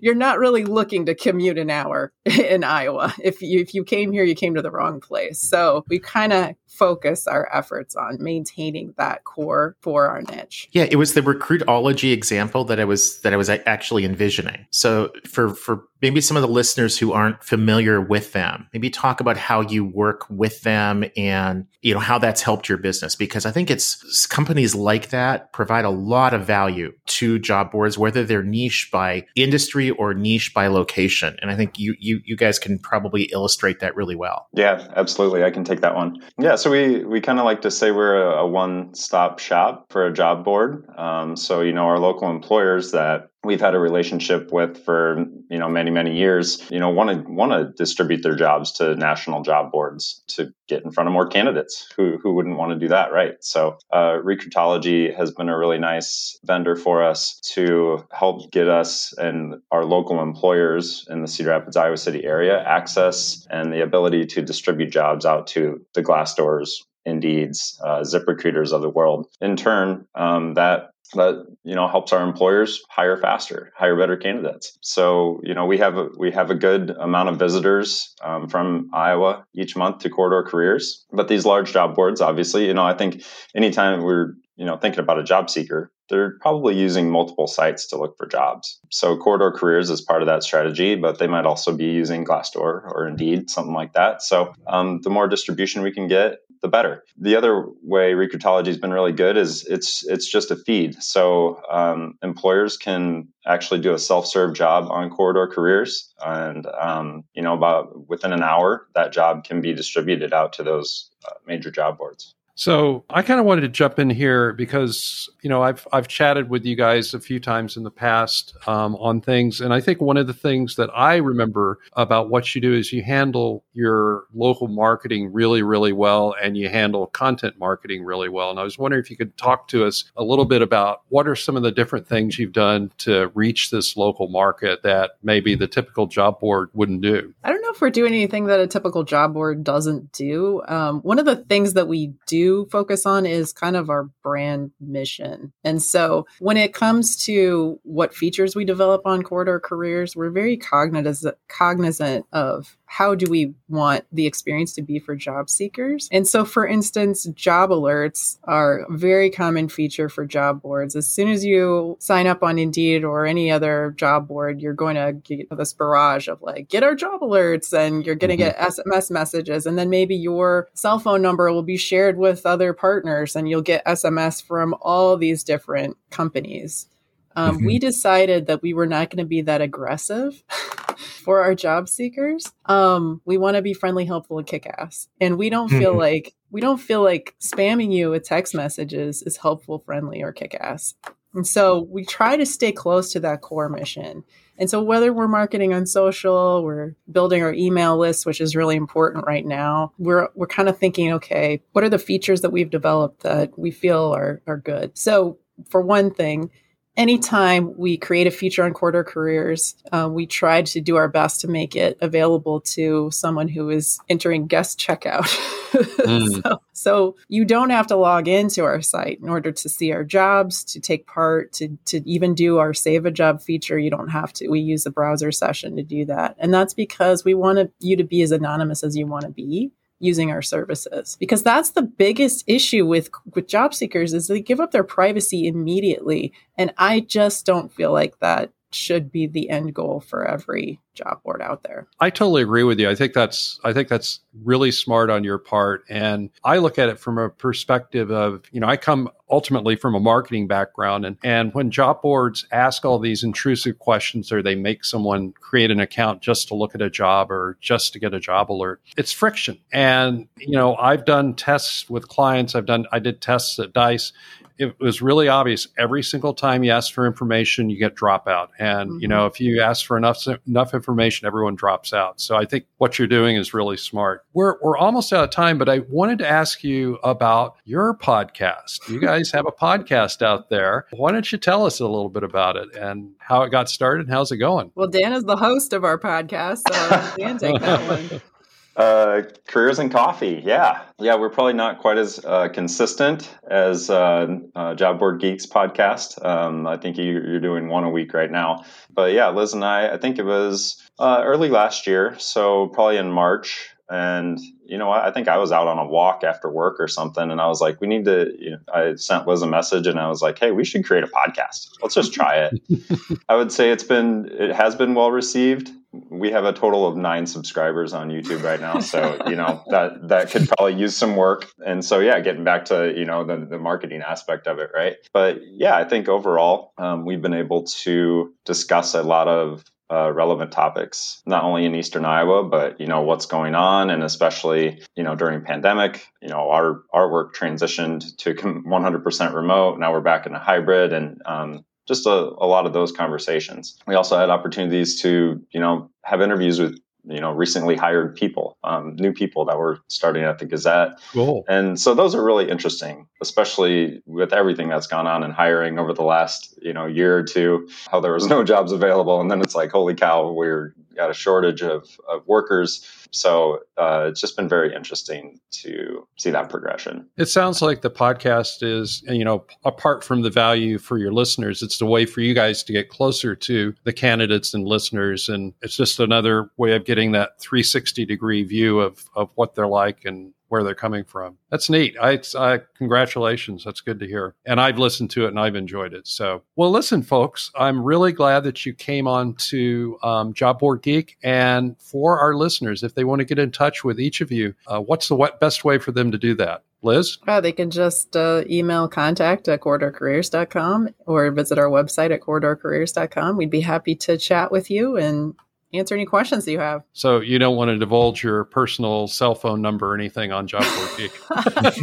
you're 0.00 0.14
not 0.14 0.38
really 0.38 0.64
looking 0.64 1.06
to 1.06 1.14
commute 1.14 1.58
an 1.58 1.70
hour 1.70 2.12
in 2.24 2.64
iowa. 2.64 3.14
If 3.22 3.42
you 3.42 3.60
if 3.60 3.74
you 3.74 3.84
came 3.84 4.12
here 4.12 4.24
you 4.24 4.34
came 4.34 4.54
to 4.54 4.62
the 4.62 4.70
wrong 4.70 5.00
place. 5.00 5.40
So 5.40 5.84
we 5.88 5.98
kind 5.98 6.32
of 6.32 6.54
focus 6.70 7.26
our 7.26 7.48
efforts 7.52 7.96
on 7.96 8.16
maintaining 8.20 8.94
that 8.96 9.24
core 9.24 9.76
for 9.80 10.06
our 10.06 10.22
niche. 10.22 10.68
Yeah, 10.72 10.86
it 10.90 10.96
was 10.96 11.14
the 11.14 11.20
recruitology 11.20 12.12
example 12.12 12.64
that 12.64 12.78
I 12.78 12.84
was 12.84 13.20
that 13.20 13.32
I 13.32 13.36
was 13.36 13.50
actually 13.50 14.04
envisioning. 14.04 14.66
So 14.70 15.12
for 15.28 15.54
for 15.54 15.84
maybe 16.00 16.20
some 16.20 16.36
of 16.36 16.42
the 16.42 16.48
listeners 16.48 16.98
who 16.98 17.12
aren't 17.12 17.42
familiar 17.42 18.00
with 18.00 18.32
them, 18.32 18.68
maybe 18.72 18.88
talk 18.88 19.20
about 19.20 19.36
how 19.36 19.60
you 19.60 19.84
work 19.84 20.24
with 20.30 20.62
them 20.62 21.04
and 21.16 21.66
you 21.82 21.92
know 21.92 22.00
how 22.00 22.18
that's 22.18 22.42
helped 22.42 22.68
your 22.68 22.78
business 22.78 23.14
because 23.14 23.44
I 23.44 23.50
think 23.50 23.70
it's 23.70 24.26
companies 24.26 24.74
like 24.74 25.10
that 25.10 25.52
provide 25.52 25.84
a 25.84 25.90
lot 25.90 26.32
of 26.34 26.46
value 26.46 26.92
to 27.06 27.38
job 27.38 27.72
boards 27.72 27.98
whether 27.98 28.24
they're 28.24 28.42
niche 28.42 28.90
by 28.92 29.26
industry 29.34 29.90
or 29.90 30.14
niche 30.14 30.54
by 30.54 30.68
location. 30.68 31.36
And 31.42 31.50
I 31.50 31.56
think 31.56 31.78
you 31.78 31.96
you 31.98 32.20
you 32.24 32.36
guys 32.36 32.58
can 32.58 32.78
probably 32.78 33.24
illustrate 33.24 33.80
that 33.80 33.96
really 33.96 34.16
well. 34.16 34.46
Yeah, 34.52 34.86
absolutely. 34.96 35.44
I 35.44 35.50
can 35.50 35.64
take 35.64 35.80
that 35.80 35.94
one. 35.94 36.22
Yeah, 36.38 36.56
so 36.60 36.70
we 36.70 37.04
we 37.04 37.20
kind 37.20 37.38
of 37.38 37.44
like 37.44 37.62
to 37.62 37.70
say 37.70 37.90
we're 37.90 38.22
a, 38.22 38.42
a 38.42 38.46
one 38.46 38.94
stop 38.94 39.38
shop 39.38 39.86
for 39.90 40.06
a 40.06 40.12
job 40.12 40.44
board. 40.44 40.86
Um, 40.96 41.36
so 41.36 41.62
you 41.62 41.72
know 41.72 41.86
our 41.86 41.98
local 41.98 42.30
employers 42.30 42.92
that 42.92 43.29
we've 43.44 43.60
had 43.60 43.74
a 43.74 43.78
relationship 43.78 44.52
with 44.52 44.84
for 44.84 45.24
you 45.48 45.58
know 45.58 45.68
many 45.68 45.90
many 45.90 46.16
years 46.16 46.66
you 46.70 46.78
know 46.78 46.90
want 46.90 47.10
to 47.10 47.32
want 47.32 47.52
to 47.52 47.72
distribute 47.76 48.22
their 48.22 48.36
jobs 48.36 48.72
to 48.72 48.94
national 48.96 49.42
job 49.42 49.72
boards 49.72 50.22
to 50.26 50.52
get 50.68 50.84
in 50.84 50.90
front 50.90 51.08
of 51.08 51.12
more 51.12 51.26
candidates 51.26 51.86
who 51.96 52.18
who 52.22 52.34
wouldn't 52.34 52.56
want 52.56 52.72
to 52.72 52.78
do 52.78 52.88
that 52.88 53.12
right? 53.12 53.34
So 53.40 53.78
uh, 53.92 54.18
recruitology 54.22 55.14
has 55.16 55.30
been 55.30 55.48
a 55.48 55.58
really 55.58 55.78
nice 55.78 56.38
vendor 56.44 56.76
for 56.76 57.02
us 57.02 57.40
to 57.54 58.04
help 58.12 58.50
get 58.50 58.68
us 58.68 59.12
and 59.16 59.56
our 59.70 59.84
local 59.84 60.22
employers 60.22 61.06
in 61.10 61.22
the 61.22 61.28
cedar 61.28 61.50
rapids 61.50 61.76
iowa 61.76 61.96
city 61.96 62.24
area 62.24 62.62
access 62.62 63.46
and 63.50 63.72
the 63.72 63.82
ability 63.82 64.26
to 64.26 64.42
distribute 64.42 64.90
jobs 64.90 65.24
out 65.24 65.46
to 65.48 65.84
the 65.94 66.02
glassdoors 66.02 66.68
Indeeds, 67.06 67.80
uh, 67.82 68.00
ZipRecruiters 68.00 68.72
of 68.72 68.82
the 68.82 68.90
world. 68.90 69.26
In 69.40 69.56
turn, 69.56 70.06
um, 70.14 70.54
that 70.54 70.90
that 71.14 71.44
you 71.64 71.74
know 71.74 71.88
helps 71.88 72.12
our 72.12 72.22
employers 72.22 72.82
hire 72.88 73.16
faster, 73.16 73.72
hire 73.76 73.96
better 73.96 74.16
candidates. 74.16 74.78
So 74.80 75.40
you 75.42 75.54
know 75.54 75.66
we 75.66 75.78
have 75.78 75.96
a, 75.96 76.08
we 76.16 76.30
have 76.30 76.50
a 76.50 76.54
good 76.54 76.90
amount 76.90 77.30
of 77.30 77.38
visitors 77.38 78.14
um, 78.22 78.48
from 78.48 78.90
Iowa 78.92 79.44
each 79.54 79.76
month 79.76 80.00
to 80.00 80.10
Corridor 80.10 80.48
Careers. 80.48 81.04
But 81.12 81.28
these 81.28 81.44
large 81.44 81.72
job 81.72 81.94
boards, 81.94 82.20
obviously, 82.20 82.66
you 82.66 82.74
know 82.74 82.84
I 82.84 82.94
think 82.94 83.24
anytime 83.54 84.02
we're 84.02 84.34
you 84.56 84.66
know 84.66 84.76
thinking 84.76 85.00
about 85.00 85.18
a 85.18 85.24
job 85.24 85.50
seeker, 85.50 85.90
they're 86.08 86.38
probably 86.40 86.78
using 86.78 87.10
multiple 87.10 87.46
sites 87.46 87.86
to 87.88 87.96
look 87.96 88.16
for 88.16 88.26
jobs. 88.26 88.78
So 88.90 89.16
Corridor 89.16 89.52
Careers 89.52 89.90
is 89.90 90.00
part 90.00 90.22
of 90.22 90.26
that 90.26 90.42
strategy, 90.42 90.94
but 90.96 91.18
they 91.18 91.26
might 91.26 91.46
also 91.46 91.74
be 91.74 91.86
using 91.86 92.24
Glassdoor 92.24 92.84
or 92.84 93.08
Indeed, 93.08 93.48
something 93.50 93.74
like 93.74 93.94
that. 93.94 94.22
So 94.22 94.52
um, 94.66 95.00
the 95.02 95.10
more 95.10 95.28
distribution 95.28 95.82
we 95.82 95.92
can 95.92 96.08
get, 96.08 96.38
the 96.62 96.68
better. 96.68 97.04
The 97.16 97.36
other 97.36 97.66
way 97.82 98.12
recruitology 98.12 98.66
has 98.66 98.76
been 98.76 98.92
really 98.92 99.12
good 99.12 99.36
is 99.36 99.64
it's 99.66 100.06
it's 100.06 100.30
just 100.30 100.50
a 100.50 100.56
feed. 100.56 101.02
So 101.02 101.60
um, 101.70 102.18
employers 102.22 102.76
can 102.76 103.28
actually 103.46 103.80
do 103.80 103.94
a 103.94 103.98
self-serve 103.98 104.54
job 104.54 104.88
on 104.90 105.10
Corridor 105.10 105.46
Careers, 105.46 106.12
and 106.24 106.66
um, 106.78 107.24
you 107.34 107.42
know 107.42 107.54
about 107.54 108.08
within 108.08 108.32
an 108.32 108.42
hour 108.42 108.86
that 108.94 109.12
job 109.12 109.44
can 109.44 109.60
be 109.60 109.72
distributed 109.72 110.32
out 110.32 110.52
to 110.54 110.62
those 110.62 111.10
uh, 111.26 111.34
major 111.46 111.70
job 111.70 111.98
boards. 111.98 112.34
So 112.60 113.06
I 113.08 113.22
kind 113.22 113.40
of 113.40 113.46
wanted 113.46 113.62
to 113.62 113.68
jump 113.68 113.98
in 113.98 114.10
here 114.10 114.52
because 114.52 115.30
you 115.40 115.48
know 115.48 115.62
I've 115.62 115.88
I've 115.94 116.08
chatted 116.08 116.50
with 116.50 116.66
you 116.66 116.76
guys 116.76 117.14
a 117.14 117.18
few 117.18 117.40
times 117.40 117.78
in 117.78 117.84
the 117.84 117.90
past 117.90 118.54
um, 118.66 118.96
on 118.96 119.22
things, 119.22 119.62
and 119.62 119.72
I 119.72 119.80
think 119.80 120.02
one 120.02 120.18
of 120.18 120.26
the 120.26 120.34
things 120.34 120.76
that 120.76 120.90
I 120.94 121.16
remember 121.16 121.78
about 121.94 122.28
what 122.28 122.54
you 122.54 122.60
do 122.60 122.74
is 122.74 122.92
you 122.92 123.02
handle 123.02 123.64
your 123.72 124.24
local 124.34 124.68
marketing 124.68 125.32
really 125.32 125.62
really 125.62 125.94
well, 125.94 126.34
and 126.42 126.54
you 126.54 126.68
handle 126.68 127.06
content 127.06 127.58
marketing 127.58 128.04
really 128.04 128.28
well. 128.28 128.50
And 128.50 128.60
I 128.60 128.62
was 128.62 128.76
wondering 128.76 129.02
if 129.02 129.10
you 129.10 129.16
could 129.16 129.38
talk 129.38 129.66
to 129.68 129.86
us 129.86 130.04
a 130.14 130.22
little 130.22 130.44
bit 130.44 130.60
about 130.60 131.00
what 131.08 131.26
are 131.26 131.36
some 131.36 131.56
of 131.56 131.62
the 131.62 131.72
different 131.72 132.06
things 132.06 132.38
you've 132.38 132.52
done 132.52 132.92
to 132.98 133.30
reach 133.34 133.70
this 133.70 133.96
local 133.96 134.28
market 134.28 134.82
that 134.82 135.12
maybe 135.22 135.54
the 135.54 135.66
typical 135.66 136.06
job 136.06 136.38
board 136.40 136.68
wouldn't 136.74 137.00
do. 137.00 137.32
I 137.42 137.52
don't 137.52 137.62
know 137.62 137.70
if 137.70 137.80
we're 137.80 137.88
doing 137.88 138.12
anything 138.12 138.48
that 138.48 138.60
a 138.60 138.66
typical 138.66 139.02
job 139.02 139.32
board 139.32 139.64
doesn't 139.64 140.12
do. 140.12 140.60
Um, 140.68 141.00
one 141.00 141.18
of 141.18 141.24
the 141.24 141.36
things 141.36 141.72
that 141.72 141.88
we 141.88 142.12
do 142.26 142.49
focus 142.70 143.06
on 143.06 143.26
is 143.26 143.52
kind 143.52 143.76
of 143.76 143.90
our 143.90 144.04
brand 144.22 144.70
mission. 144.80 145.52
And 145.64 145.82
so 145.82 146.26
when 146.38 146.56
it 146.56 146.74
comes 146.74 147.16
to 147.24 147.78
what 147.82 148.14
features 148.14 148.54
we 148.54 148.64
develop 148.64 149.02
on 149.04 149.22
Corridor 149.22 149.60
Careers, 149.60 150.16
we're 150.16 150.30
very 150.30 150.56
cognizant, 150.56 151.36
cognizant 151.48 152.26
of 152.32 152.76
how 152.92 153.14
do 153.14 153.30
we 153.30 153.54
want 153.68 154.04
the 154.10 154.26
experience 154.26 154.72
to 154.72 154.82
be 154.82 154.98
for 154.98 155.14
job 155.14 155.48
seekers. 155.48 156.08
And 156.10 156.26
so, 156.26 156.44
for 156.44 156.66
instance, 156.66 157.24
job 157.34 157.70
alerts 157.70 158.36
are 158.42 158.80
a 158.80 158.96
very 158.96 159.30
common 159.30 159.68
feature 159.68 160.08
for 160.08 160.26
job 160.26 160.60
boards. 160.60 160.96
As 160.96 161.06
soon 161.06 161.28
as 161.28 161.44
you 161.44 161.96
sign 162.00 162.26
up 162.26 162.42
on 162.42 162.58
Indeed 162.58 163.04
or 163.04 163.26
any 163.26 163.48
other 163.48 163.94
job 163.96 164.26
board, 164.26 164.60
you're 164.60 164.74
going 164.74 164.96
to 164.96 165.12
get 165.12 165.56
this 165.56 165.72
barrage 165.72 166.26
of 166.26 166.42
like, 166.42 166.68
get 166.68 166.82
our 166.82 166.96
job 166.96 167.20
alerts, 167.20 167.72
and 167.72 168.04
you're 168.04 168.16
going 168.16 168.36
to 168.36 168.44
mm-hmm. 168.44 168.58
get 168.58 168.72
SMS 168.72 169.08
messages. 169.08 169.66
And 169.66 169.78
then 169.78 169.88
maybe 169.88 170.16
your 170.16 170.68
cell 170.74 170.98
phone 170.98 171.22
number 171.22 171.52
will 171.52 171.62
be 171.62 171.76
shared 171.76 172.18
with 172.18 172.44
other 172.44 172.72
partners, 172.72 173.36
and 173.36 173.48
you'll 173.48 173.62
get 173.62 173.86
SMS 173.86 174.42
from 174.42 174.74
all 174.80 175.16
these 175.16 175.44
different 175.44 175.96
companies. 176.10 176.88
Um, 177.36 177.56
mm-hmm. 177.56 177.66
We 177.66 177.78
decided 177.78 178.46
that 178.46 178.62
we 178.62 178.74
were 178.74 178.86
not 178.86 179.10
going 179.10 179.18
to 179.18 179.28
be 179.28 179.42
that 179.42 179.60
aggressive 179.60 180.42
for 181.24 181.42
our 181.42 181.54
job 181.54 181.88
seekers. 181.88 182.52
Um, 182.66 183.20
we 183.24 183.38
want 183.38 183.56
to 183.56 183.62
be 183.62 183.74
friendly, 183.74 184.04
helpful, 184.04 184.38
and 184.38 184.46
kick 184.46 184.66
ass. 184.66 185.08
And 185.20 185.38
we 185.38 185.50
don't 185.50 185.68
feel 185.68 185.90
mm-hmm. 185.90 186.00
like 186.00 186.34
we 186.50 186.60
don't 186.60 186.78
feel 186.78 187.02
like 187.02 187.36
spamming 187.40 187.92
you 187.92 188.10
with 188.10 188.24
text 188.24 188.54
messages 188.54 189.22
is 189.22 189.36
helpful, 189.36 189.78
friendly, 189.78 190.22
or 190.22 190.32
kick 190.32 190.56
ass. 190.58 190.94
And 191.34 191.46
so 191.46 191.86
we 191.88 192.04
try 192.04 192.36
to 192.36 192.44
stay 192.44 192.72
close 192.72 193.12
to 193.12 193.20
that 193.20 193.40
core 193.40 193.68
mission. 193.68 194.24
And 194.58 194.68
so 194.68 194.82
whether 194.82 195.12
we're 195.12 195.28
marketing 195.28 195.72
on 195.72 195.86
social, 195.86 196.64
we're 196.64 196.94
building 197.10 197.42
our 197.42 197.54
email 197.54 197.96
list, 197.96 198.26
which 198.26 198.40
is 198.40 198.56
really 198.56 198.76
important 198.76 199.26
right 199.26 199.46
now, 199.46 199.92
we're 199.98 200.28
we're 200.34 200.46
kind 200.46 200.68
of 200.68 200.76
thinking, 200.76 201.12
okay, 201.12 201.62
what 201.72 201.84
are 201.84 201.88
the 201.88 201.98
features 201.98 202.40
that 202.40 202.50
we've 202.50 202.70
developed 202.70 203.22
that 203.22 203.56
we 203.58 203.70
feel 203.70 204.14
are 204.14 204.42
are 204.46 204.58
good? 204.58 204.98
So 204.98 205.38
for 205.68 205.80
one 205.80 206.12
thing, 206.12 206.50
anytime 207.00 207.74
we 207.78 207.96
create 207.96 208.26
a 208.26 208.30
feature 208.30 208.62
on 208.62 208.74
Corridor 208.74 209.02
Careers, 209.02 209.74
uh, 209.90 210.06
we 210.12 210.26
try 210.26 210.60
to 210.60 210.80
do 210.82 210.96
our 210.96 211.08
best 211.08 211.40
to 211.40 211.48
make 211.48 211.74
it 211.74 211.96
available 212.02 212.60
to 212.60 213.10
someone 213.10 213.48
who 213.48 213.70
is 213.70 213.98
entering 214.10 214.46
guest 214.46 214.78
checkout. 214.78 215.22
mm. 215.72 216.42
so, 216.42 216.60
so, 216.74 217.16
you 217.28 217.46
don't 217.46 217.70
have 217.70 217.86
to 217.86 217.96
log 217.96 218.28
into 218.28 218.64
our 218.64 218.82
site 218.82 219.18
in 219.22 219.30
order 219.30 219.50
to 219.50 219.68
see 219.68 219.92
our 219.92 220.04
jobs, 220.04 220.62
to 220.64 220.80
take 220.80 221.06
part, 221.06 221.54
to, 221.54 221.78
to 221.86 222.02
even 222.08 222.34
do 222.34 222.58
our 222.58 222.74
save 222.74 223.06
a 223.06 223.10
job 223.10 223.40
feature. 223.40 223.78
You 223.78 223.90
don't 223.90 224.08
have 224.08 224.34
to. 224.34 224.48
We 224.48 224.60
use 224.60 224.84
the 224.84 224.90
browser 224.90 225.32
session 225.32 225.76
to 225.76 225.82
do 225.82 226.04
that. 226.04 226.36
And 226.38 226.52
that's 226.52 226.74
because 226.74 227.24
we 227.24 227.32
want 227.32 227.72
you 227.80 227.96
to 227.96 228.04
be 228.04 228.20
as 228.20 228.30
anonymous 228.30 228.84
as 228.84 228.94
you 228.94 229.06
want 229.06 229.24
to 229.24 229.30
be 229.30 229.72
using 230.00 230.30
our 230.30 230.42
services. 230.42 231.16
Because 231.20 231.42
that's 231.42 231.70
the 231.70 231.82
biggest 231.82 232.44
issue 232.46 232.86
with 232.86 233.10
with 233.34 233.46
job 233.46 233.74
seekers 233.74 234.12
is 234.12 234.26
they 234.26 234.40
give 234.40 234.60
up 234.60 234.72
their 234.72 234.84
privacy 234.84 235.46
immediately. 235.46 236.32
And 236.58 236.72
i 236.78 237.00
just 237.00 237.46
don't 237.46 237.72
feel 237.72 237.92
like 237.92 238.18
that 238.18 238.50
should 238.72 239.10
be 239.10 239.26
the 239.26 239.50
end 239.50 239.74
goal 239.74 240.00
for 240.00 240.26
every 240.26 240.80
job 240.94 241.22
board 241.22 241.42
out 241.42 241.62
there. 241.62 241.86
I 242.00 242.10
totally 242.10 242.42
agree 242.42 242.62
with 242.62 242.78
you. 242.78 242.88
I 242.88 242.94
think 242.94 243.12
that's 243.12 243.60
I 243.64 243.72
think 243.72 243.88
that's 243.88 244.20
really 244.44 244.70
smart 244.70 245.10
on 245.10 245.24
your 245.24 245.38
part 245.38 245.84
and 245.88 246.30
I 246.44 246.58
look 246.58 246.78
at 246.78 246.88
it 246.88 246.98
from 246.98 247.18
a 247.18 247.28
perspective 247.28 248.10
of, 248.10 248.44
you 248.52 248.60
know, 248.60 248.66
I 248.66 248.76
come 248.76 249.10
ultimately 249.30 249.76
from 249.76 249.94
a 249.94 250.00
marketing 250.00 250.46
background 250.46 251.04
and 251.04 251.16
and 251.22 251.54
when 251.54 251.70
job 251.70 252.02
boards 252.02 252.46
ask 252.50 252.84
all 252.84 252.98
these 252.98 253.22
intrusive 253.22 253.78
questions 253.78 254.32
or 254.32 254.42
they 254.42 254.54
make 254.54 254.84
someone 254.84 255.32
create 255.32 255.70
an 255.70 255.80
account 255.80 256.22
just 256.22 256.48
to 256.48 256.54
look 256.54 256.74
at 256.74 256.82
a 256.82 256.90
job 256.90 257.30
or 257.30 257.56
just 257.60 257.92
to 257.92 257.98
get 257.98 258.12
a 258.12 258.20
job 258.20 258.50
alert, 258.50 258.80
it's 258.96 259.12
friction. 259.12 259.58
And 259.72 260.28
you 260.36 260.56
know, 260.56 260.76
I've 260.76 261.04
done 261.04 261.34
tests 261.34 261.88
with 261.88 262.08
clients, 262.08 262.54
I've 262.54 262.66
done 262.66 262.86
I 262.92 262.98
did 262.98 263.20
tests 263.20 263.58
at 263.58 263.72
Dice 263.72 264.12
it 264.60 264.78
was 264.78 265.00
really 265.00 265.26
obvious 265.26 265.68
every 265.78 266.02
single 266.02 266.34
time 266.34 266.62
you 266.62 266.70
ask 266.70 266.92
for 266.92 267.06
information 267.06 267.70
you 267.70 267.78
get 267.78 267.96
dropout 267.96 268.48
and 268.58 268.90
mm-hmm. 268.90 269.00
you 269.00 269.08
know 269.08 269.26
if 269.26 269.40
you 269.40 269.62
ask 269.62 269.86
for 269.86 269.96
enough 269.96 270.22
enough 270.46 270.74
information 270.80 271.26
everyone 271.26 271.54
drops 271.54 271.92
out. 271.92 272.20
So 272.20 272.36
i 272.36 272.44
think 272.44 272.64
what 272.78 272.98
you're 272.98 273.08
doing 273.08 273.36
is 273.36 273.52
really 273.52 273.76
smart. 273.76 274.24
We're 274.32 274.56
we're 274.62 274.78
almost 274.78 275.12
out 275.12 275.24
of 275.24 275.30
time 275.30 275.58
but 275.58 275.68
i 275.68 275.80
wanted 275.88 276.18
to 276.20 276.28
ask 276.28 276.64
you 276.64 276.98
about 277.04 277.56
your 277.64 277.94
podcast. 277.94 278.88
You 278.88 279.00
guys 279.00 279.30
have 279.32 279.46
a 279.46 279.52
podcast 279.52 280.22
out 280.22 280.48
there. 280.48 280.86
Why 280.92 281.12
don't 281.12 281.30
you 281.30 281.38
tell 281.38 281.66
us 281.66 281.80
a 281.80 281.86
little 281.86 282.08
bit 282.08 282.22
about 282.22 282.56
it 282.56 282.74
and 282.74 283.10
how 283.18 283.42
it 283.42 283.50
got 283.50 283.68
started 283.68 284.06
and 284.06 284.14
how's 284.14 284.32
it 284.32 284.38
going? 284.38 284.72
Well 284.74 284.88
dan 284.88 285.12
is 285.12 285.24
the 285.24 285.36
host 285.36 285.72
of 285.72 285.84
our 285.84 285.98
podcast 285.98 286.62
so 286.72 287.14
dan 287.18 287.38
take 287.38 287.60
that 287.60 288.10
one 288.10 288.20
uh, 288.76 289.22
Careers 289.46 289.78
& 289.88 289.90
Coffee. 289.90 290.42
Yeah. 290.44 290.82
Yeah. 290.98 291.16
We're 291.16 291.30
probably 291.30 291.54
not 291.54 291.80
quite 291.80 291.98
as 291.98 292.24
uh, 292.24 292.48
consistent 292.48 293.34
as 293.48 293.90
uh, 293.90 294.38
uh 294.54 294.74
Job 294.74 294.98
Board 294.98 295.20
Geeks 295.20 295.46
podcast. 295.46 296.24
Um, 296.24 296.66
I 296.66 296.76
think 296.76 296.96
you, 296.96 297.18
are 297.18 297.40
doing 297.40 297.68
one 297.68 297.84
a 297.84 297.90
week 297.90 298.14
right 298.14 298.30
now. 298.30 298.64
But 298.92 299.12
yeah, 299.12 299.30
Liz 299.30 299.54
and 299.54 299.64
I, 299.64 299.94
I 299.94 299.98
think 299.98 300.18
it 300.18 300.24
was 300.24 300.80
uh, 300.98 301.22
early 301.24 301.48
last 301.48 301.86
year. 301.86 302.16
So 302.18 302.68
probably 302.68 302.96
in 302.96 303.10
March. 303.10 303.70
And 303.92 304.38
you 304.64 304.78
know, 304.78 304.88
I 304.88 305.10
think 305.10 305.26
I 305.26 305.36
was 305.38 305.50
out 305.50 305.66
on 305.66 305.78
a 305.78 305.84
walk 305.84 306.22
after 306.22 306.48
work 306.48 306.76
or 306.78 306.86
something, 306.86 307.28
and 307.28 307.40
I 307.40 307.48
was 307.48 307.60
like, 307.60 307.80
"We 307.80 307.88
need 307.88 308.04
to." 308.04 308.32
You 308.38 308.50
know, 308.52 308.58
I 308.72 308.94
sent 308.94 309.26
Liz 309.26 309.42
a 309.42 309.48
message, 309.48 309.88
and 309.88 309.98
I 309.98 310.06
was 310.06 310.22
like, 310.22 310.38
"Hey, 310.38 310.52
we 310.52 310.64
should 310.64 310.84
create 310.84 311.02
a 311.02 311.08
podcast. 311.08 311.70
Let's 311.82 311.96
just 311.96 312.14
try 312.14 312.48
it." 312.48 313.18
I 313.28 313.34
would 313.34 313.50
say 313.50 313.72
it's 313.72 313.82
been, 313.82 314.28
it 314.30 314.54
has 314.54 314.76
been 314.76 314.94
well 314.94 315.10
received 315.10 315.72
we 315.92 316.30
have 316.30 316.44
a 316.44 316.52
total 316.52 316.86
of 316.86 316.96
nine 316.96 317.26
subscribers 317.26 317.92
on 317.92 318.08
YouTube 318.08 318.42
right 318.42 318.60
now. 318.60 318.80
So, 318.80 319.18
you 319.26 319.36
know, 319.36 319.62
that, 319.70 320.08
that 320.08 320.30
could 320.30 320.48
probably 320.48 320.74
use 320.74 320.96
some 320.96 321.16
work. 321.16 321.50
And 321.64 321.84
so, 321.84 321.98
yeah, 321.98 322.20
getting 322.20 322.44
back 322.44 322.66
to, 322.66 322.92
you 322.96 323.04
know, 323.04 323.24
the, 323.24 323.44
the 323.44 323.58
marketing 323.58 324.02
aspect 324.02 324.46
of 324.46 324.58
it, 324.58 324.70
right? 324.74 324.96
But 325.12 325.40
yeah, 325.44 325.76
I 325.76 325.84
think 325.84 326.08
overall, 326.08 326.72
um, 326.78 327.04
we've 327.04 327.22
been 327.22 327.34
able 327.34 327.64
to 327.64 328.32
discuss 328.44 328.94
a 328.94 329.02
lot 329.02 329.28
of 329.28 329.64
uh, 329.90 330.12
relevant 330.12 330.52
topics, 330.52 331.20
not 331.26 331.42
only 331.42 331.64
in 331.64 331.74
Eastern 331.74 332.04
Iowa, 332.04 332.44
but 332.44 332.80
you 332.80 332.86
know 332.86 333.02
what's 333.02 333.26
going 333.26 333.56
on, 333.56 333.90
and 333.90 334.04
especially 334.04 334.80
you 334.94 335.02
know 335.02 335.16
during 335.16 335.42
pandemic, 335.42 336.06
you 336.22 336.28
know 336.28 336.48
our 336.50 336.82
our 336.92 337.10
work 337.10 337.34
transitioned 337.34 338.16
to 338.18 338.34
100% 338.34 339.34
remote. 339.34 339.80
Now 339.80 339.92
we're 339.92 340.00
back 340.00 340.26
in 340.26 340.34
a 340.34 340.38
hybrid, 340.38 340.92
and 340.92 341.20
um, 341.26 341.64
just 341.90 342.06
a, 342.06 342.32
a 342.38 342.46
lot 342.46 342.66
of 342.66 342.72
those 342.72 342.92
conversations. 342.92 343.76
We 343.86 343.96
also 343.96 344.16
had 344.16 344.30
opportunities 344.30 345.00
to, 345.02 345.44
you 345.50 345.60
know, 345.60 345.90
have 346.04 346.22
interviews 346.22 346.60
with 346.60 346.78
you 347.04 347.20
know 347.20 347.32
recently 347.32 347.76
hired 347.76 348.14
people 348.14 348.58
um, 348.62 348.94
new 348.96 349.12
people 349.12 349.44
that 349.46 349.58
were 349.58 349.78
starting 349.88 350.22
at 350.22 350.38
the 350.38 350.44
gazette 350.44 351.00
cool. 351.12 351.44
and 351.48 351.80
so 351.80 351.94
those 351.94 352.14
are 352.14 352.22
really 352.22 352.50
interesting 352.50 353.06
especially 353.22 354.02
with 354.04 354.34
everything 354.34 354.68
that's 354.68 354.86
gone 354.86 355.06
on 355.06 355.22
in 355.22 355.30
hiring 355.30 355.78
over 355.78 355.94
the 355.94 356.02
last 356.02 356.54
you 356.60 356.74
know 356.74 356.84
year 356.86 357.16
or 357.16 357.22
two 357.22 357.66
how 357.90 358.00
there 358.00 358.12
was 358.12 358.26
no 358.26 358.44
jobs 358.52 358.70
available 358.70 359.18
and 359.18 359.30
then 359.30 359.40
it's 359.40 359.54
like 359.54 359.70
holy 359.70 359.94
cow 359.94 360.30
we're 360.30 360.74
got 360.96 361.10
a 361.10 361.14
shortage 361.14 361.62
of, 361.62 362.00
of 362.08 362.26
workers 362.26 363.00
so 363.10 363.60
uh, 363.76 364.06
it's 364.08 364.20
just 364.20 364.36
been 364.36 364.48
very 364.48 364.74
interesting 364.74 365.40
to 365.50 366.06
see 366.16 366.30
that 366.30 366.48
progression. 366.48 367.08
It 367.16 367.26
sounds 367.26 367.60
like 367.60 367.82
the 367.82 367.90
podcast 367.90 368.62
is, 368.62 369.02
you 369.08 369.24
know, 369.24 369.44
apart 369.64 370.04
from 370.04 370.22
the 370.22 370.30
value 370.30 370.78
for 370.78 370.98
your 370.98 371.12
listeners, 371.12 371.62
it's 371.62 371.78
the 371.78 371.86
way 371.86 372.06
for 372.06 372.20
you 372.20 372.34
guys 372.34 372.62
to 372.64 372.72
get 372.72 372.88
closer 372.88 373.34
to 373.34 373.74
the 373.84 373.92
candidates 373.92 374.54
and 374.54 374.64
listeners. 374.64 375.28
And 375.28 375.52
it's 375.62 375.76
just 375.76 375.98
another 375.98 376.50
way 376.56 376.74
of 376.74 376.84
getting 376.84 377.12
that 377.12 377.40
360 377.40 378.04
degree 378.06 378.44
view 378.44 378.80
of, 378.80 379.04
of 379.16 379.30
what 379.34 379.54
they're 379.54 379.66
like 379.66 380.04
and 380.04 380.32
where 380.50 380.62
they're 380.62 380.74
coming 380.74 381.04
from. 381.04 381.38
That's 381.50 381.70
neat. 381.70 381.96
I, 382.00 382.20
I, 382.36 382.60
congratulations. 382.76 383.64
That's 383.64 383.80
good 383.80 383.98
to 384.00 384.06
hear. 384.06 384.34
And 384.44 384.60
I've 384.60 384.78
listened 384.78 385.10
to 385.10 385.24
it 385.24 385.28
and 385.28 385.40
I've 385.40 385.56
enjoyed 385.56 385.94
it. 385.94 386.06
So, 386.06 386.42
well, 386.56 386.70
listen, 386.70 387.02
folks, 387.02 387.50
I'm 387.54 387.82
really 387.82 388.12
glad 388.12 388.44
that 388.44 388.66
you 388.66 388.74
came 388.74 389.06
on 389.06 389.34
to 389.34 389.98
um, 390.02 390.34
Job 390.34 390.58
Board 390.58 390.82
Geek. 390.82 391.16
And 391.22 391.80
for 391.80 392.18
our 392.18 392.34
listeners, 392.34 392.82
if 392.82 392.94
they 392.94 393.04
want 393.04 393.20
to 393.20 393.24
get 393.24 393.38
in 393.38 393.52
touch 393.52 393.84
with 393.84 394.00
each 394.00 394.20
of 394.20 394.30
you, 394.30 394.54
uh, 394.66 394.80
what's 394.80 395.08
the 395.08 395.32
best 395.40 395.64
way 395.64 395.78
for 395.78 395.92
them 395.92 396.10
to 396.12 396.18
do 396.18 396.34
that? 396.34 396.64
Liz? 396.82 397.18
Uh, 397.28 397.40
they 397.40 397.52
can 397.52 397.70
just 397.70 398.16
uh, 398.16 398.42
email 398.48 398.88
contact 398.88 399.48
at 399.48 399.60
corridorcareers.com 399.60 400.88
or 401.06 401.30
visit 401.30 401.58
our 401.58 401.68
website 401.68 402.10
at 402.10 402.22
corridorcareers.com. 402.22 403.36
We'd 403.36 403.50
be 403.50 403.60
happy 403.60 403.94
to 403.96 404.16
chat 404.16 404.50
with 404.50 404.70
you 404.70 404.96
and 404.96 405.34
answer 405.72 405.94
any 405.94 406.04
questions 406.04 406.44
that 406.44 406.52
you 406.52 406.58
have. 406.58 406.82
So 406.92 407.20
you 407.20 407.38
don't 407.38 407.56
want 407.56 407.68
to 407.70 407.78
divulge 407.78 408.22
your 408.22 408.44
personal 408.44 409.06
cell 409.06 409.34
phone 409.34 409.62
number 409.62 409.92
or 409.92 409.94
anything 409.94 410.32
on 410.32 410.46
Job 410.46 410.62
Board 410.62 410.90
Geek. 410.96 411.12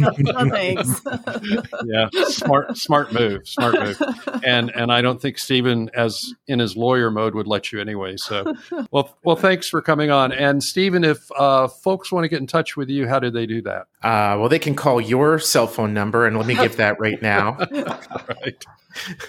no, 0.00 0.10
no, 0.18 0.50
thanks. 0.50 1.00
yeah, 1.86 2.08
smart, 2.26 2.76
smart 2.76 3.12
move, 3.12 3.48
smart 3.48 3.74
move. 3.80 4.00
And 4.44 4.70
and 4.70 4.92
I 4.92 5.00
don't 5.00 5.20
think 5.20 5.38
Steven, 5.38 5.90
as 5.94 6.34
in 6.46 6.58
his 6.58 6.76
lawyer 6.76 7.10
mode, 7.10 7.34
would 7.34 7.46
let 7.46 7.72
you 7.72 7.80
anyway. 7.80 8.16
So, 8.16 8.54
well, 8.90 9.16
well, 9.24 9.36
thanks 9.36 9.68
for 9.68 9.80
coming 9.80 10.10
on. 10.10 10.32
And 10.32 10.62
Steven, 10.62 11.04
if 11.04 11.30
uh, 11.32 11.68
folks 11.68 12.12
want 12.12 12.24
to 12.24 12.28
get 12.28 12.40
in 12.40 12.46
touch 12.46 12.76
with 12.76 12.88
you, 12.88 13.08
how 13.08 13.18
do 13.18 13.30
they 13.30 13.46
do 13.46 13.62
that? 13.62 13.86
Uh, 14.02 14.36
well, 14.38 14.48
they 14.48 14.60
can 14.60 14.76
call 14.76 15.00
your 15.00 15.38
cell 15.38 15.66
phone 15.66 15.92
number, 15.92 16.26
and 16.26 16.36
let 16.36 16.46
me 16.46 16.54
give 16.54 16.76
that 16.76 17.00
right 17.00 17.20
now. 17.20 17.58
right. 18.28 18.64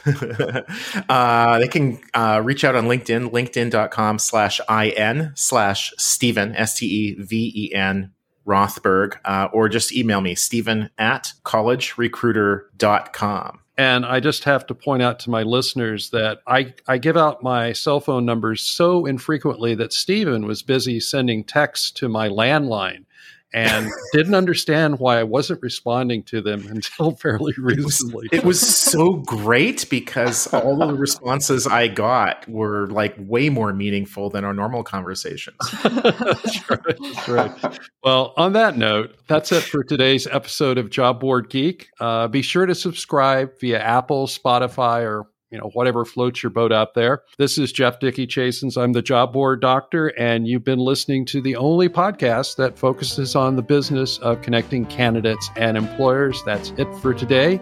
uh, 1.09 1.59
they 1.59 1.67
can 1.67 1.99
uh, 2.13 2.39
reach 2.43 2.63
out 2.63 2.75
on 2.75 2.85
LinkedIn, 2.85 3.31
linkedin.com 3.31 4.19
slash 4.19 4.61
IN 4.69 5.31
slash 5.35 5.91
Steven, 5.97 6.55
S 6.55 6.75
T 6.75 6.85
E 6.85 7.15
V 7.15 7.51
E 7.55 7.73
N 7.73 8.11
Rothberg, 8.45 9.17
uh, 9.25 9.47
or 9.53 9.69
just 9.69 9.91
email 9.93 10.21
me, 10.21 10.35
Steven 10.35 10.91
at 10.97 11.33
collegerecruiter.com. 11.43 13.59
And 13.77 14.05
I 14.05 14.19
just 14.19 14.43
have 14.43 14.67
to 14.67 14.75
point 14.75 15.01
out 15.01 15.19
to 15.19 15.29
my 15.29 15.43
listeners 15.43 16.09
that 16.09 16.39
I, 16.45 16.73
I 16.85 16.97
give 16.97 17.15
out 17.15 17.41
my 17.41 17.71
cell 17.71 18.01
phone 18.01 18.25
numbers 18.25 18.61
so 18.61 19.05
infrequently 19.05 19.73
that 19.75 19.93
Steven 19.93 20.45
was 20.45 20.63
busy 20.63 20.99
sending 20.99 21.45
texts 21.45 21.89
to 21.91 22.09
my 22.09 22.27
landline 22.27 23.05
and 23.53 23.89
didn't 24.13 24.35
understand 24.35 24.99
why 24.99 25.19
I 25.19 25.23
wasn't 25.23 25.61
responding 25.61 26.23
to 26.23 26.41
them 26.41 26.67
until 26.67 27.11
fairly 27.15 27.53
recently. 27.57 28.27
It 28.31 28.43
was, 28.43 28.61
it 28.61 28.67
was 28.67 28.77
so 28.77 29.13
great 29.13 29.89
because 29.89 30.47
all 30.53 30.81
of 30.81 30.89
the 30.89 30.95
responses 30.95 31.65
I 31.65 31.87
got 31.87 32.47
were 32.47 32.87
like 32.87 33.15
way 33.17 33.49
more 33.49 33.73
meaningful 33.73 34.29
than 34.29 34.43
our 34.45 34.53
normal 34.53 34.83
conversations. 34.83 35.57
that's 35.83 36.69
right. 36.69 36.79
That's 36.99 37.27
right. 37.27 37.79
Well, 38.03 38.33
on 38.37 38.53
that 38.53 38.77
note, 38.77 39.15
that's 39.27 39.51
it 39.51 39.61
for 39.61 39.83
today's 39.83 40.27
episode 40.27 40.77
of 40.77 40.89
Job 40.89 41.19
Board 41.19 41.49
Geek. 41.49 41.89
Uh, 41.99 42.27
be 42.27 42.41
sure 42.41 42.65
to 42.65 42.75
subscribe 42.75 43.59
via 43.59 43.79
Apple, 43.79 44.27
Spotify, 44.27 45.03
or 45.03 45.27
you 45.51 45.57
know, 45.57 45.69
whatever 45.73 46.05
floats 46.05 46.43
your 46.43 46.49
boat 46.49 46.71
out 46.71 46.93
there. 46.93 47.23
This 47.37 47.57
is 47.57 47.71
Jeff 47.71 47.99
Dickey 47.99 48.27
Chasins. 48.27 48.77
I'm 48.77 48.93
the 48.93 49.01
job 49.01 49.33
board 49.33 49.61
doctor, 49.61 50.07
and 50.19 50.47
you've 50.47 50.63
been 50.63 50.79
listening 50.79 51.25
to 51.27 51.41
the 51.41 51.55
only 51.55 51.89
podcast 51.89 52.55
that 52.57 52.77
focuses 52.77 53.35
on 53.35 53.55
the 53.55 53.61
business 53.61 54.17
of 54.19 54.41
connecting 54.41 54.85
candidates 54.85 55.49
and 55.55 55.77
employers. 55.77 56.41
That's 56.45 56.71
it 56.77 56.87
for 57.01 57.13
today. 57.13 57.59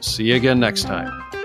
See 0.00 0.24
you 0.24 0.36
again 0.36 0.58
next 0.58 0.84
time. 0.84 1.39